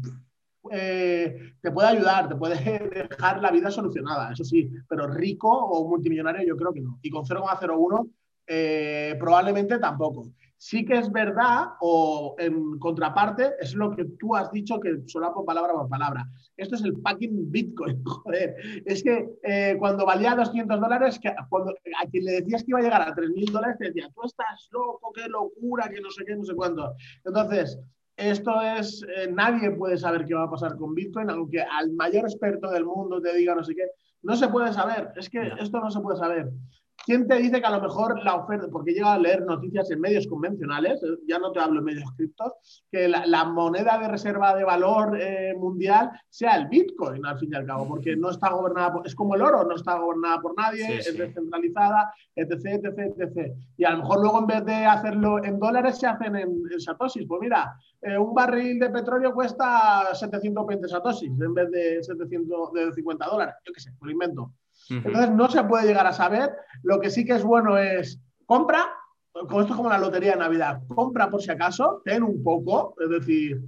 eh, 0.71 1.53
te 1.61 1.71
puede 1.71 1.89
ayudar, 1.89 2.29
te 2.29 2.35
puede 2.35 2.55
dejar 3.09 3.41
la 3.41 3.51
vida 3.51 3.71
solucionada, 3.71 4.31
eso 4.31 4.43
sí, 4.43 4.69
pero 4.87 5.07
rico 5.07 5.49
o 5.49 5.87
multimillonario 5.87 6.47
yo 6.47 6.57
creo 6.57 6.73
que 6.73 6.81
no. 6.81 6.99
Y 7.01 7.09
con 7.09 7.23
0,01 7.23 8.09
eh, 8.51 9.15
probablemente 9.19 9.77
tampoco. 9.77 10.33
Sí 10.57 10.83
que 10.83 10.97
es 10.97 11.09
verdad, 11.11 11.67
o 11.79 12.35
en 12.39 12.79
contraparte, 12.79 13.51
es 13.61 13.75
lo 13.75 13.95
que 13.95 14.03
tú 14.19 14.35
has 14.35 14.51
dicho 14.51 14.79
que 14.79 14.97
por 15.33 15.45
palabra 15.45 15.73
por 15.73 15.87
palabra. 15.87 16.27
Esto 16.57 16.75
es 16.75 16.83
el 16.83 16.99
packing 16.99 17.49
Bitcoin, 17.51 18.03
joder. 18.05 18.55
Es 18.85 19.03
que 19.03 19.29
eh, 19.43 19.75
cuando 19.77 20.05
valía 20.05 20.35
200 20.35 20.81
dólares, 20.81 21.19
cuando, 21.47 21.71
a 21.71 22.05
quien 22.09 22.25
le 22.25 22.41
decías 22.41 22.63
que 22.63 22.71
iba 22.71 22.79
a 22.79 22.81
llegar 22.81 23.01
a 23.03 23.15
3.000 23.15 23.51
dólares, 23.51 23.77
te 23.77 23.85
decía, 23.85 24.09
tú 24.13 24.23
estás 24.25 24.67
loco, 24.71 25.11
qué 25.13 25.29
locura, 25.29 25.87
que 25.87 26.01
no 26.01 26.09
sé 26.09 26.25
qué, 26.25 26.35
no 26.35 26.43
sé 26.43 26.55
cuánto. 26.55 26.95
Entonces, 27.23 27.79
esto 28.19 28.61
es, 28.61 29.03
eh, 29.03 29.29
nadie 29.31 29.71
puede 29.71 29.97
saber 29.97 30.25
qué 30.25 30.33
va 30.33 30.43
a 30.43 30.49
pasar 30.49 30.75
con 30.75 30.93
Bitcoin, 30.93 31.29
aunque 31.29 31.61
al 31.61 31.91
mayor 31.93 32.25
experto 32.25 32.69
del 32.69 32.85
mundo 32.85 33.21
te 33.21 33.35
diga 33.35 33.55
no 33.55 33.63
sé 33.63 33.73
qué, 33.73 33.87
no 34.23 34.35
se 34.35 34.49
puede 34.49 34.73
saber, 34.73 35.11
es 35.15 35.29
que 35.29 35.51
esto 35.59 35.79
no 35.79 35.89
se 35.89 36.01
puede 36.01 36.17
saber. 36.17 36.49
¿Quién 37.05 37.27
te 37.27 37.35
dice 37.37 37.59
que 37.59 37.65
a 37.65 37.71
lo 37.71 37.81
mejor 37.81 38.23
la 38.23 38.35
oferta, 38.35 38.67
porque 38.71 38.91
llega 38.91 39.13
a 39.13 39.17
leer 39.17 39.43
noticias 39.45 39.89
en 39.91 39.99
medios 39.99 40.27
convencionales, 40.27 41.01
eh, 41.03 41.17
ya 41.27 41.39
no 41.39 41.51
te 41.51 41.59
hablo 41.59 41.79
en 41.79 41.85
medios 41.85 42.11
criptos, 42.15 42.53
que 42.91 43.07
la, 43.07 43.45
moneda 43.45 43.97
de 43.97 44.07
reserva 44.07 44.55
de 44.55 44.63
valor 44.63 45.17
eh, 45.19 45.53
mundial 45.57 46.11
sea 46.29 46.55
el 46.57 46.67
Bitcoin, 46.67 47.25
al 47.25 47.39
fin 47.39 47.49
y 47.51 47.55
al 47.55 47.65
cabo, 47.65 47.87
porque 47.87 48.15
no 48.15 48.29
está 48.29 48.51
gobernada, 48.51 48.93
por, 48.93 49.07
es 49.07 49.15
como 49.15 49.35
el 49.35 49.41
oro, 49.41 49.63
no 49.63 49.75
está 49.75 49.97
gobernada 49.97 50.41
por 50.41 50.55
nadie, 50.55 50.97
es 50.97 51.17
descentralizada, 51.17 52.13
etc, 52.35 52.83
etc, 52.83 53.13
etc. 53.17 53.55
Y 53.77 53.85
a 53.85 53.91
lo 53.91 53.99
mejor 53.99 54.21
luego 54.21 54.39
en 54.39 54.47
vez 54.47 54.65
de 54.65 54.85
hacerlo 54.85 55.43
en 55.43 55.59
dólares 55.59 55.97
se 55.97 56.07
hacen 56.07 56.35
en, 56.35 56.61
en 56.71 56.79
satoshis. 56.79 57.25
Pues 57.27 57.41
mira, 57.41 57.75
eh, 58.01 58.17
un 58.17 58.33
barril 58.33 58.79
de 58.79 58.89
petróleo 58.89 59.33
cuesta 59.33 60.13
720 60.13 60.87
satoshis 60.87 61.31
en 61.31 61.53
vez 61.53 61.71
de 61.71 62.03
750 62.03 63.25
dólares, 63.25 63.55
yo 63.65 63.73
qué 63.73 63.81
sé, 63.81 63.91
lo 64.01 64.11
invento. 64.11 64.53
Entonces 64.89 65.31
no 65.31 65.49
se 65.49 65.63
puede 65.63 65.87
llegar 65.87 66.07
a 66.07 66.13
saber. 66.13 66.51
Lo 66.83 66.99
que 66.99 67.09
sí 67.09 67.25
que 67.25 67.33
es 67.33 67.43
bueno 67.43 67.77
es 67.77 68.19
compra, 68.45 68.85
esto 69.33 69.61
es 69.61 69.75
como 69.75 69.89
la 69.89 69.97
lotería 69.97 70.31
de 70.31 70.39
Navidad, 70.39 70.81
compra 70.87 71.29
por 71.29 71.41
si 71.41 71.51
acaso, 71.51 72.01
ten 72.03 72.23
un 72.23 72.43
poco, 72.43 72.95
es 72.99 73.09
decir, 73.09 73.61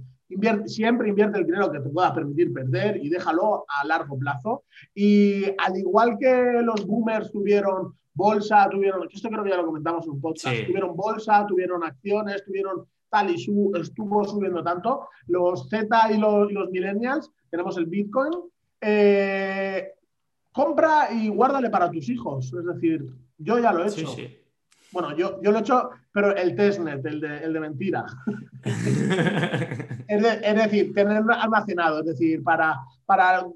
siempre 0.66 1.08
invierte 1.08 1.38
el 1.38 1.46
dinero 1.46 1.70
que 1.70 1.80
te 1.80 1.88
pueda 1.88 2.14
permitir 2.14 2.52
perder 2.52 2.96
y 2.96 3.08
déjalo 3.08 3.64
a 3.68 3.86
largo 3.86 4.18
plazo. 4.18 4.64
Y 4.94 5.44
al 5.58 5.76
igual 5.76 6.16
que 6.18 6.60
los 6.62 6.86
boomers 6.86 7.30
tuvieron 7.30 7.94
bolsa, 8.14 8.68
tuvieron, 8.70 9.08
esto 9.10 9.28
creo 9.28 9.44
que 9.44 9.50
ya 9.50 9.56
lo 9.56 9.66
comentamos 9.66 10.04
en 10.04 10.12
un 10.12 10.20
podcast, 10.20 10.66
tuvieron 10.66 10.96
bolsa, 10.96 11.46
tuvieron 11.46 11.82
acciones, 11.84 12.44
tuvieron 12.44 12.86
tal 13.08 13.30
y 13.30 13.34
estuvo 13.34 14.24
subiendo 14.24 14.62
tanto, 14.62 15.08
los 15.26 15.68
Z 15.68 16.12
y 16.12 16.18
los, 16.18 16.70
millennials, 16.70 17.30
tenemos 17.50 17.76
el 17.76 17.84
Bitcoin, 17.84 18.32
eh, 18.80 19.92
compra 20.52 21.08
y 21.10 21.28
guárdale 21.28 21.70
para 21.70 21.90
tus 21.90 22.08
hijos. 22.08 22.52
Es 22.52 22.64
decir, 22.64 23.06
yo 23.38 23.58
ya 23.58 23.72
lo 23.72 23.84
he 23.84 23.88
hecho. 23.88 24.06
Sí, 24.08 24.14
sí. 24.16 24.38
Bueno, 24.92 25.16
yo, 25.16 25.40
yo 25.42 25.50
lo 25.50 25.58
he 25.58 25.60
hecho, 25.62 25.90
pero 26.12 26.36
el 26.36 26.54
testnet, 26.54 27.04
el 27.06 27.20
de, 27.20 27.38
el 27.38 27.52
de 27.52 27.60
mentira. 27.60 28.04
es, 30.06 30.54
decir, 30.54 30.92
tener 30.92 31.22
almacenado, 31.30 32.00
es 32.00 32.06
decir, 32.06 32.42
para, 32.42 32.78
para 33.06 33.46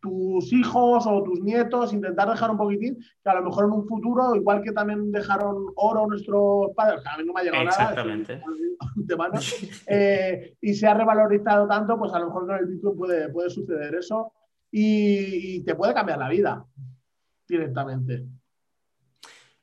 tus 0.00 0.52
hijos 0.52 1.04
o 1.06 1.22
tus 1.24 1.40
nietos, 1.40 1.92
intentar 1.92 2.30
dejar 2.30 2.50
un 2.50 2.58
poquitín, 2.58 2.96
que 2.96 3.30
a 3.30 3.34
lo 3.34 3.42
mejor 3.42 3.64
en 3.64 3.72
un 3.72 3.88
futuro, 3.88 4.36
igual 4.36 4.62
que 4.62 4.70
también 4.70 5.10
dejaron 5.10 5.64
oro 5.74 6.06
nuestros 6.06 6.70
padres, 6.76 7.02
que 7.02 7.08
a 7.08 7.16
mí 7.16 7.24
no 7.26 7.32
me 7.32 7.40
ha 7.40 7.44
llegado 7.44 7.64
Exactamente. 7.64 8.40
nada, 9.18 9.40
eh, 9.88 10.54
y 10.60 10.74
se 10.74 10.86
ha 10.86 10.94
revalorizado 10.94 11.66
tanto, 11.66 11.98
pues 11.98 12.12
a 12.12 12.20
lo 12.20 12.26
mejor 12.26 12.46
con 12.46 12.56
el 12.56 12.66
Bitcoin 12.66 12.96
puede, 12.96 13.28
puede 13.30 13.50
suceder 13.50 13.96
eso 13.96 14.32
y 14.76 15.62
te 15.62 15.76
puede 15.76 15.94
cambiar 15.94 16.18
la 16.18 16.28
vida 16.28 16.66
directamente. 17.46 18.26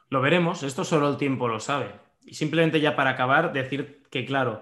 Lo 0.08 0.22
veremos, 0.22 0.64
esto 0.64 0.86
solo 0.86 1.10
el 1.10 1.18
tiempo 1.18 1.50
lo 1.50 1.60
sabe. 1.60 1.92
Y 2.22 2.36
simplemente 2.36 2.80
ya 2.80 2.96
para 2.96 3.10
acabar, 3.10 3.52
decir 3.52 4.04
que, 4.10 4.26
claro, 4.26 4.62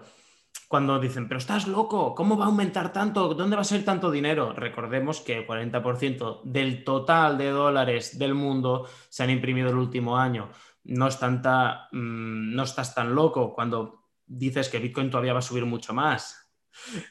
cuando 0.67 0.99
dicen, 0.99 1.27
pero 1.27 1.37
estás 1.37 1.67
loco, 1.67 2.15
¿cómo 2.15 2.35
va 2.35 2.45
a 2.45 2.47
aumentar 2.47 2.91
tanto? 2.91 3.35
¿Dónde 3.35 3.57
va 3.57 3.61
a 3.61 3.65
ser 3.65 3.85
tanto 3.85 4.09
dinero? 4.09 4.51
Recordemos 4.53 5.21
que 5.21 5.37
el 5.37 5.45
40% 5.45 6.41
del 6.43 6.83
total 6.83 7.37
de 7.37 7.49
dólares 7.49 8.17
del 8.17 8.33
mundo 8.33 8.87
se 9.09 9.21
han 9.21 9.29
imprimido 9.29 9.69
el 9.69 9.75
último 9.75 10.17
año. 10.17 10.49
No, 10.85 11.07
es 11.07 11.19
tanta, 11.19 11.89
mm, 11.91 12.55
no 12.55 12.63
estás 12.63 12.95
tan 12.95 13.13
loco 13.13 13.53
cuando 13.53 14.09
dices 14.25 14.67
que 14.67 14.79
Bitcoin 14.79 15.11
todavía 15.11 15.33
va 15.33 15.39
a 15.39 15.43
subir 15.43 15.65
mucho 15.65 15.93
más. 15.93 16.48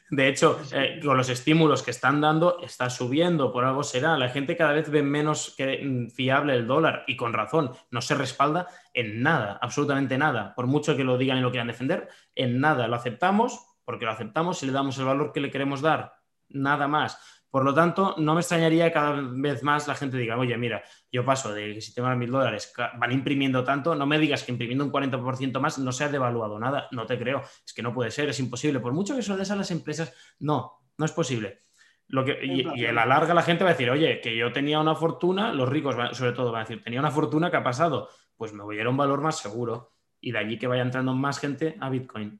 De 0.09 0.27
hecho, 0.27 0.59
eh, 0.73 0.99
con 1.03 1.17
los 1.17 1.29
estímulos 1.29 1.83
que 1.83 1.91
están 1.91 2.21
dando, 2.21 2.59
está 2.61 2.89
subiendo, 2.89 3.51
por 3.51 3.65
algo 3.65 3.83
será. 3.83 4.17
La 4.17 4.29
gente 4.29 4.57
cada 4.57 4.73
vez 4.73 4.89
ve 4.89 5.03
menos 5.03 5.55
mm, 5.57 6.07
fiable 6.07 6.55
el 6.55 6.67
dólar 6.67 7.03
y 7.07 7.15
con 7.15 7.33
razón, 7.33 7.71
no 7.91 8.01
se 8.01 8.15
respalda 8.15 8.67
en 8.93 9.21
nada, 9.21 9.59
absolutamente 9.61 10.17
nada. 10.17 10.53
Por 10.55 10.67
mucho 10.67 10.97
que 10.97 11.03
lo 11.03 11.17
digan 11.17 11.37
y 11.37 11.41
lo 11.41 11.51
quieran 11.51 11.67
defender, 11.67 12.09
en 12.35 12.59
nada. 12.59 12.87
Lo 12.87 12.95
aceptamos 12.95 13.59
porque 13.85 14.05
lo 14.05 14.11
aceptamos 14.11 14.61
y 14.61 14.67
le 14.67 14.71
damos 14.71 14.97
el 14.99 15.05
valor 15.05 15.31
que 15.33 15.39
le 15.39 15.49
queremos 15.49 15.81
dar, 15.81 16.13
nada 16.49 16.87
más. 16.87 17.38
Por 17.49 17.65
lo 17.65 17.73
tanto, 17.73 18.13
no 18.19 18.35
me 18.35 18.41
extrañaría 18.41 18.85
que 18.85 18.93
cada 18.93 19.19
vez 19.21 19.63
más 19.63 19.87
la 19.87 19.95
gente 19.95 20.17
diga, 20.17 20.37
oye, 20.37 20.55
mira, 20.55 20.83
yo 21.11 21.25
paso 21.25 21.51
de 21.51 21.73
que 21.73 21.81
si 21.81 21.93
tengo 21.93 22.07
mil 22.15 22.29
dólares 22.29 22.71
van 22.97 23.11
imprimiendo 23.11 23.63
tanto, 23.63 23.95
no 23.95 24.05
me 24.05 24.19
digas 24.19 24.43
que 24.43 24.51
imprimiendo 24.51 24.85
un 24.85 24.91
40% 24.91 25.59
más 25.59 25.79
no 25.79 25.91
se 25.91 26.03
ha 26.03 26.09
devaluado 26.09 26.59
nada. 26.59 26.87
No 26.91 27.07
te 27.07 27.17
creo. 27.17 27.41
Es 27.65 27.73
que 27.73 27.81
no 27.81 27.91
puede 27.91 28.11
ser, 28.11 28.29
es 28.29 28.39
imposible. 28.39 28.79
Por 28.79 28.93
mucho 28.93 29.15
que 29.15 29.23
se 29.23 29.31
lo 29.31 29.37
des 29.37 29.49
a 29.49 29.55
las 29.55 29.71
empresas, 29.71 30.13
no, 30.39 30.83
no 30.97 31.05
es 31.05 31.11
posible. 31.11 31.59
Lo 32.07 32.23
que, 32.23 32.39
y, 32.43 32.85
a 32.85 32.93
la 32.93 33.05
larga 33.05 33.33
la 33.33 33.41
gente 33.41 33.63
va 33.63 33.71
a 33.71 33.73
decir, 33.73 33.89
oye, 33.89 34.21
que 34.21 34.35
yo 34.35 34.51
tenía 34.51 34.79
una 34.79 34.95
fortuna, 34.95 35.51
los 35.51 35.69
ricos 35.69 35.95
sobre 36.15 36.33
todo 36.33 36.51
van 36.51 36.61
a 36.61 36.65
decir, 36.65 36.83
tenía 36.83 36.99
una 36.99 37.11
fortuna 37.11 37.49
que 37.49 37.57
ha 37.57 37.63
pasado, 37.63 38.09
pues 38.35 38.53
me 38.53 38.63
voy 38.63 38.77
a 38.77 38.81
ir 38.81 38.87
a 38.87 38.89
un 38.89 38.97
valor 38.97 39.21
más 39.21 39.39
seguro. 39.39 39.93
Y 40.21 40.31
de 40.31 40.37
allí 40.37 40.59
que 40.59 40.67
vaya 40.67 40.83
entrando 40.83 41.13
más 41.15 41.39
gente 41.39 41.77
a 41.79 41.89
Bitcoin. 41.89 42.39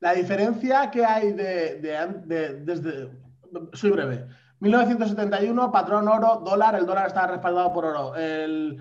La 0.00 0.14
diferencia 0.14 0.90
que 0.90 1.04
hay 1.04 1.32
de, 1.32 1.76
de 1.76 2.60
desde 2.64 3.10
soy 3.72 3.90
breve. 3.90 4.26
1971, 4.60 5.72
patrón 5.72 6.06
oro, 6.06 6.40
dólar, 6.44 6.76
el 6.76 6.86
dólar 6.86 7.08
está 7.08 7.26
respaldado 7.26 7.72
por 7.72 7.84
oro. 7.84 8.14
El, 8.14 8.78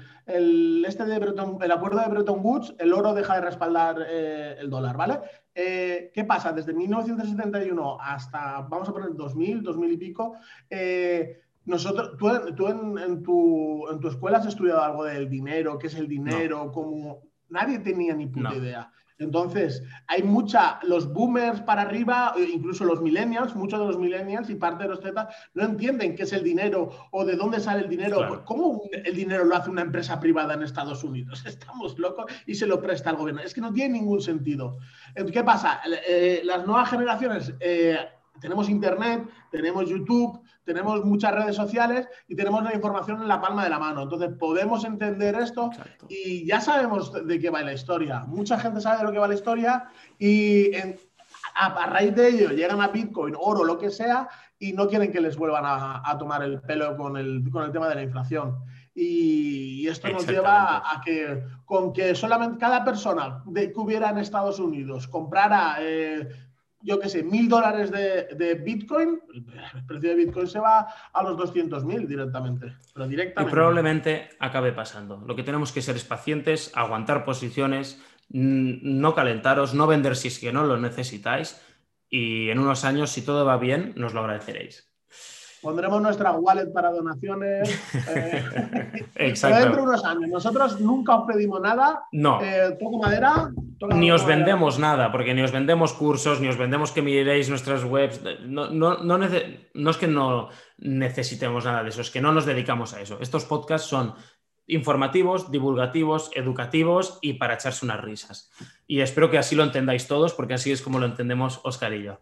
este 0.88 1.06
de 1.06 1.16
el 1.16 1.72
acuerdo 1.72 2.00
de 2.00 2.08
Bretton 2.08 2.40
Woods, 2.44 2.76
el 2.78 2.94
oro 2.94 3.16
deja 3.16 3.36
de 3.36 3.42
respaldar 3.42 3.98
eh, 4.08 4.58
el 4.60 4.70
dólar, 4.70 4.96
¿vale? 4.96 5.20
Eh, 5.56 6.12
¿Qué 6.14 6.24
pasa? 6.24 6.54
Desde 6.54 6.74
1971 6.74 7.98
hasta, 8.00 8.62
vamos 8.62 8.88
a 8.90 8.94
poner 8.94 9.16
2000, 9.16 9.64
2000 9.64 9.92
y 9.92 9.98
pico, 9.98 10.36
eh, 10.70 11.42
nosotros, 11.66 12.16
tú, 12.18 12.30
en, 12.30 12.56
tu, 13.24 13.88
en, 13.90 14.00
tu, 14.00 14.08
escuela 14.08 14.38
has 14.38 14.46
estudiado 14.46 14.84
algo 14.84 15.04
del 15.04 15.30
dinero, 15.30 15.78
qué 15.80 15.88
es 15.88 15.96
el 15.96 16.08
dinero, 16.08 16.72
cómo... 16.72 17.24
Nadie 17.50 17.80
tenía 17.80 18.14
ni 18.14 18.28
puta 18.28 18.56
idea. 18.56 18.92
Entonces, 19.22 19.84
hay 20.08 20.24
mucha, 20.24 20.80
los 20.84 21.14
boomers 21.14 21.62
para 21.62 21.84
arriba, 21.84 22.34
incluso 22.38 22.84
los 22.86 23.02
millennials, 23.02 23.56
muchos 23.56 23.80
de 23.80 23.86
los 23.86 24.00
millennials 24.00 24.50
y 24.50 24.56
parte 24.56 24.84
de 24.84 24.90
los 24.90 25.00
Z 25.00 25.30
no 25.54 25.64
entienden 25.64 26.16
qué 26.16 26.24
es 26.24 26.34
el 26.34 26.44
dinero 26.44 26.90
o 27.12 27.24
de 27.24 27.36
dónde 27.36 27.60
sale 27.60 27.84
el 27.84 27.90
dinero. 27.90 28.44
¿Cómo 28.46 28.82
el 28.92 29.16
dinero 29.16 29.46
lo 29.46 29.56
hace 29.56 29.70
una 29.70 29.84
empresa 29.84 30.20
privada 30.20 30.56
en 30.56 30.64
Estados 30.64 31.04
Unidos? 31.04 31.44
Estamos 31.46 31.98
locos 32.00 32.26
y 32.48 32.56
se 32.56 32.66
lo 32.66 32.82
presta 32.82 33.12
al 33.12 33.18
gobierno. 33.18 33.42
Es 33.42 33.54
que 33.54 33.62
no 33.62 33.72
tiene 33.72 34.00
ningún 34.00 34.22
sentido. 34.22 34.80
¿Qué 35.32 35.44
pasa? 35.44 35.82
Eh, 36.08 36.42
las 36.44 36.66
nuevas 36.66 36.90
generaciones... 36.90 37.54
Eh, 37.60 37.98
tenemos 38.42 38.68
Internet, 38.70 39.30
tenemos 39.52 39.88
YouTube, 39.88 40.42
tenemos 40.66 41.06
muchas 41.06 41.34
redes 41.34 41.56
sociales 41.56 42.08
y 42.28 42.36
tenemos 42.36 42.64
la 42.64 42.74
información 42.74 43.22
en 43.22 43.28
la 43.28 43.40
palma 43.40 43.64
de 43.64 43.70
la 43.70 43.80
mano. 43.80 44.04
Entonces 44.04 44.32
podemos 44.38 44.84
entender 44.84 45.36
esto 45.36 45.70
y 46.10 46.46
ya 46.46 46.60
sabemos 46.60 47.14
de 47.26 47.40
qué 47.40 47.50
va 47.50 47.62
la 47.62 47.74
historia. 47.74 48.26
Mucha 48.28 48.60
gente 48.60 48.82
sabe 48.82 48.98
de 48.98 49.04
lo 49.04 49.12
que 49.12 49.20
va 49.20 49.28
la 49.28 49.36
historia 49.36 49.86
y 50.20 50.72
a, 51.56 51.86
raíz 51.88 52.16
de 52.16 52.30
ello 52.30 52.50
llegan 52.50 52.82
a 52.82 52.90
Bitcoin, 52.90 53.36
oro, 53.40 53.64
lo 53.64 53.78
que 53.78 53.90
sea, 53.90 54.28
y 54.60 54.74
no 54.74 54.88
quieren 54.88 55.12
que 55.12 55.22
les 55.22 55.38
vuelvan 55.38 55.64
a, 55.66 56.18
tomar 56.18 56.44
el 56.44 56.62
pelo 56.62 56.96
con 56.98 57.18
el, 57.18 57.44
con 57.52 57.64
el 57.64 57.72
tema 57.72 57.88
de 57.88 57.96
la 57.96 58.04
inflación. 58.04 58.58
Y, 58.94 59.88
esto 59.88 60.10
nos 60.10 60.28
lleva 60.28 60.78
a, 60.78 61.02
que 61.04 61.44
con 61.66 61.92
que 61.92 62.14
solamente 62.14 62.60
cada 62.60 62.84
persona 62.84 63.42
de, 63.46 63.72
que 63.72 63.80
hubiera 63.80 64.10
en 64.10 64.20
Estados 64.20 64.60
Unidos 64.60 65.08
comprara 65.08 65.78
eh, 65.80 66.30
yo 66.84 67.00
qué 67.00 67.10
sé, 67.10 67.24
mil 67.24 67.48
dólares 67.48 67.92
de, 67.92 68.62
Bitcoin, 68.64 69.22
el 69.34 69.86
precio 69.86 70.10
de 70.10 70.16
Bitcoin 70.16 70.48
se 70.48 70.60
va 70.60 70.88
a 71.14 71.24
los 71.24 71.38
200 71.38 71.86
mil 71.86 72.08
directamente, 72.08 72.76
pero 72.94 73.08
directamente. 73.08 73.50
Y 73.50 73.54
probablemente 73.54 74.30
acabe 74.40 74.72
pasando. 74.72 75.24
Lo 75.26 75.36
que 75.36 75.44
tenemos 75.44 75.72
que 75.72 75.82
ser 75.82 75.96
es 75.96 76.04
pacientes, 76.04 76.72
aguantar 76.76 77.26
posiciones, 77.26 78.02
no 78.30 79.14
calentaros, 79.14 79.74
no 79.74 79.88
vender 79.88 80.16
si 80.16 80.30
es 80.30 80.40
que 80.40 80.54
no 80.54 80.66
lo 80.66 80.78
necesitáis 80.78 81.62
y 82.12 82.50
en 82.50 82.60
unos 82.60 82.84
años, 82.84 83.10
si 83.10 83.24
todo 83.24 83.46
va 83.46 83.58
bien, 83.58 83.94
nos 83.96 84.14
lo 84.14 84.20
agradeceréis. 84.20 84.91
Pondremos 85.62 86.02
nuestra 86.02 86.32
wallet 86.32 86.74
para 86.74 86.92
donaciones. 86.92 87.70
Eh, 88.08 88.44
Exacto. 89.16 89.60
dentro 89.60 89.82
de 89.82 89.88
unos 89.90 90.04
años. 90.04 90.30
Nosotros 90.30 90.80
nunca 90.80 91.16
os 91.16 91.28
pedimos 91.32 91.62
nada. 91.62 92.04
No. 92.12 92.42
Eh, 92.44 92.78
madera. 93.00 93.52
Ni 93.96 94.12
os 94.12 94.26
vendemos 94.26 94.78
nada, 94.78 95.12
porque 95.12 95.34
ni 95.34 95.42
os 95.42 95.52
vendemos 95.52 95.94
cursos, 95.94 96.40
ni 96.40 96.48
os 96.48 96.58
vendemos 96.58 96.92
que 96.92 97.02
miréis 97.02 97.50
nuestras 97.50 97.84
webs. 97.84 98.22
No, 98.46 98.70
no, 98.70 99.24
es 99.24 99.98
que 99.98 100.08
no 100.08 100.50
necesitemos 100.78 101.66
nada 101.66 101.84
de 101.84 101.90
eso, 101.90 102.02
es 102.02 102.12
que 102.12 102.22
no 102.22 102.32
nos 102.32 102.46
dedicamos 102.46 102.94
a 102.94 103.02
eso. 103.02 103.18
Estos 103.22 103.46
podcasts 103.46 103.88
son 103.88 104.14
informativos, 104.68 105.52
divulgativos, 105.52 106.32
educativos 106.36 107.18
y 107.22 107.34
para 107.34 107.56
echarse 107.56 107.86
unas 107.86 108.02
risas. 108.02 108.52
Y 108.86 109.02
espero 109.02 109.32
que 109.32 109.40
así 109.40 109.56
lo 109.56 109.64
entendáis 109.64 110.08
todos, 110.08 110.34
porque 110.34 110.54
así 110.54 110.72
es 110.72 110.82
como 110.82 111.00
lo 111.00 111.08
entendemos 111.08 111.60
Oscar 111.64 111.94
y 111.94 112.04
yo. 112.04 112.20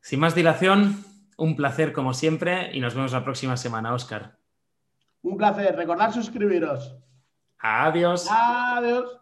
Sin 0.00 0.20
más 0.20 0.34
dilación, 0.34 1.04
un 1.36 1.56
placer 1.56 1.92
como 1.92 2.14
siempre 2.14 2.70
y 2.74 2.80
nos 2.80 2.94
vemos 2.94 3.12
la 3.12 3.24
próxima 3.24 3.56
semana, 3.56 3.94
Oscar. 3.94 4.38
Un 5.22 5.36
placer. 5.36 5.74
Recordad 5.76 6.12
suscribiros. 6.12 6.96
Adiós. 7.58 8.26
Adiós. 8.30 9.20